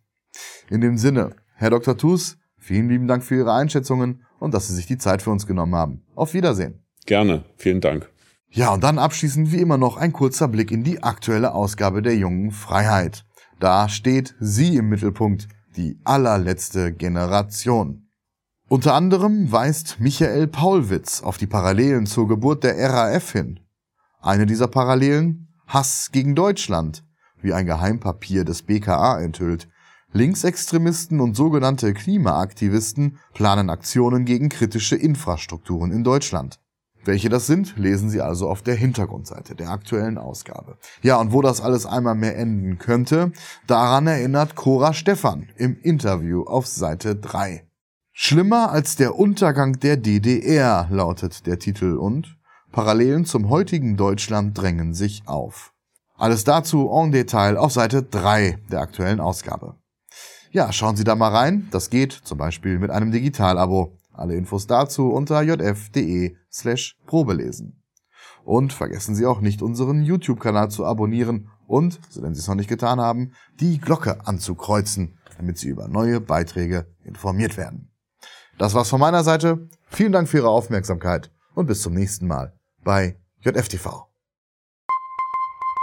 In 0.69 0.81
dem 0.81 0.97
Sinne, 0.97 1.35
Herr 1.55 1.69
Dr. 1.69 1.97
Thus, 1.97 2.37
vielen 2.57 2.89
lieben 2.89 3.07
Dank 3.07 3.23
für 3.23 3.35
Ihre 3.35 3.53
Einschätzungen 3.53 4.25
und 4.39 4.53
dass 4.53 4.67
Sie 4.67 4.75
sich 4.75 4.85
die 4.85 4.97
Zeit 4.97 5.21
für 5.21 5.31
uns 5.31 5.47
genommen 5.47 5.75
haben. 5.75 6.03
Auf 6.15 6.33
Wiedersehen. 6.33 6.83
Gerne, 7.05 7.45
vielen 7.57 7.81
Dank. 7.81 8.09
Ja, 8.49 8.73
und 8.73 8.83
dann 8.83 8.99
abschließend 8.99 9.51
wie 9.51 9.59
immer 9.59 9.77
noch 9.77 9.97
ein 9.97 10.13
kurzer 10.13 10.47
Blick 10.47 10.71
in 10.71 10.83
die 10.83 11.03
aktuelle 11.03 11.53
Ausgabe 11.53 12.01
der 12.01 12.15
jungen 12.15 12.51
Freiheit. 12.51 13.25
Da 13.59 13.89
steht 13.89 14.35
sie 14.39 14.77
im 14.77 14.89
Mittelpunkt, 14.89 15.47
die 15.75 15.99
allerletzte 16.03 16.93
Generation. 16.93 18.09
Unter 18.67 18.95
anderem 18.95 19.51
weist 19.51 19.99
Michael 19.99 20.47
Paulwitz 20.47 21.21
auf 21.21 21.37
die 21.37 21.47
Parallelen 21.47 22.05
zur 22.05 22.27
Geburt 22.27 22.63
der 22.63 22.77
RAF 22.77 23.31
hin. 23.31 23.59
Eine 24.21 24.45
dieser 24.45 24.67
Parallelen? 24.67 25.53
Hass 25.67 26.09
gegen 26.11 26.35
Deutschland, 26.35 27.03
wie 27.41 27.53
ein 27.53 27.65
Geheimpapier 27.65 28.43
des 28.43 28.63
BKA 28.63 29.19
enthüllt. 29.19 29.67
Linksextremisten 30.13 31.19
und 31.19 31.35
sogenannte 31.35 31.93
Klimaaktivisten 31.93 33.17
planen 33.33 33.69
Aktionen 33.69 34.25
gegen 34.25 34.49
kritische 34.49 34.95
Infrastrukturen 34.95 35.91
in 35.91 36.03
Deutschland. 36.03 36.59
Welche 37.05 37.29
das 37.29 37.45
sind, 37.45 37.77
lesen 37.77 38.09
Sie 38.09 38.19
also 38.19 38.49
auf 38.49 38.63
der 38.63 38.73
Hintergrundseite 38.73 39.55
der 39.55 39.69
aktuellen 39.69 40.17
Ausgabe. 40.17 40.77
Ja, 41.03 41.17
und 41.17 41.33
wo 41.33 41.43
das 41.43 41.61
alles 41.61 41.85
einmal 41.85 42.15
mehr 42.15 42.35
enden 42.35 42.79
könnte, 42.79 43.31
daran 43.67 44.07
erinnert 44.07 44.55
Cora 44.55 44.91
Stephan 44.91 45.49
im 45.55 45.79
Interview 45.81 46.43
auf 46.43 46.65
Seite 46.65 47.15
3. 47.15 47.63
Schlimmer 48.11 48.71
als 48.71 48.95
der 48.95 49.15
Untergang 49.19 49.73
der 49.79 49.97
DDR 49.97 50.87
lautet 50.89 51.45
der 51.45 51.59
Titel 51.59 51.95
und 51.95 52.37
Parallelen 52.71 53.25
zum 53.25 53.49
heutigen 53.49 53.97
Deutschland 53.97 54.57
drängen 54.57 54.95
sich 54.95 55.23
auf. 55.27 55.73
Alles 56.17 56.43
dazu 56.43 56.89
en 56.89 57.11
Detail 57.11 57.55
auf 57.55 57.71
Seite 57.71 58.01
3 58.01 58.57
der 58.71 58.81
aktuellen 58.81 59.19
Ausgabe. 59.19 59.75
Ja, 60.51 60.71
schauen 60.71 60.95
Sie 60.95 61.03
da 61.03 61.15
mal 61.15 61.35
rein. 61.35 61.67
Das 61.71 61.89
geht 61.89 62.13
zum 62.13 62.37
Beispiel 62.37 62.79
mit 62.79 62.89
einem 62.89 63.11
Digitalabo. 63.11 63.97
Alle 64.17 64.35
Infos 64.35 64.67
dazu 64.67 65.09
unter 65.09 65.41
jf.de 65.41 66.35
slash 66.51 66.97
probelesen. 67.05 67.83
Und 68.43 68.73
vergessen 68.73 69.15
Sie 69.15 69.25
auch 69.25 69.41
nicht, 69.41 69.61
unseren 69.61 70.03
YouTube-Kanal 70.03 70.69
zu 70.69 70.85
abonnieren 70.85 71.49
und, 71.67 71.99
wenn 72.15 72.33
Sie 72.33 72.39
es 72.39 72.47
noch 72.47 72.55
nicht 72.55 72.69
getan 72.69 72.99
haben, 72.99 73.33
die 73.59 73.79
Glocke 73.79 74.25
anzukreuzen, 74.27 75.17
damit 75.37 75.57
Sie 75.57 75.69
über 75.69 75.87
neue 75.87 76.21
Beiträge 76.21 76.87
informiert 77.03 77.57
werden. 77.57 77.91
Das 78.57 78.73
war's 78.73 78.89
von 78.89 78.99
meiner 78.99 79.23
Seite. 79.23 79.67
Vielen 79.87 80.11
Dank 80.11 80.29
für 80.29 80.37
Ihre 80.37 80.49
Aufmerksamkeit 80.49 81.31
und 81.55 81.65
bis 81.65 81.81
zum 81.81 81.93
nächsten 81.93 82.27
Mal 82.27 82.57
bei 82.83 83.19
JFTV. 83.41 84.07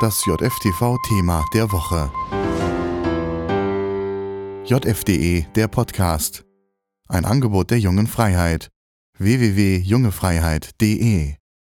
Das 0.01 0.25
JFTV-Thema 0.27 1.45
der 1.55 1.71
Woche. 1.71 2.11
JFDE, 4.65 5.47
der 5.55 5.69
Podcast. 5.69 6.45
Ein 7.13 7.27
Angebot 7.27 7.71
der 7.71 7.79
jungen 7.79 8.07
Freiheit. 8.07 8.71
www.jungefreiheit.de 9.19 11.35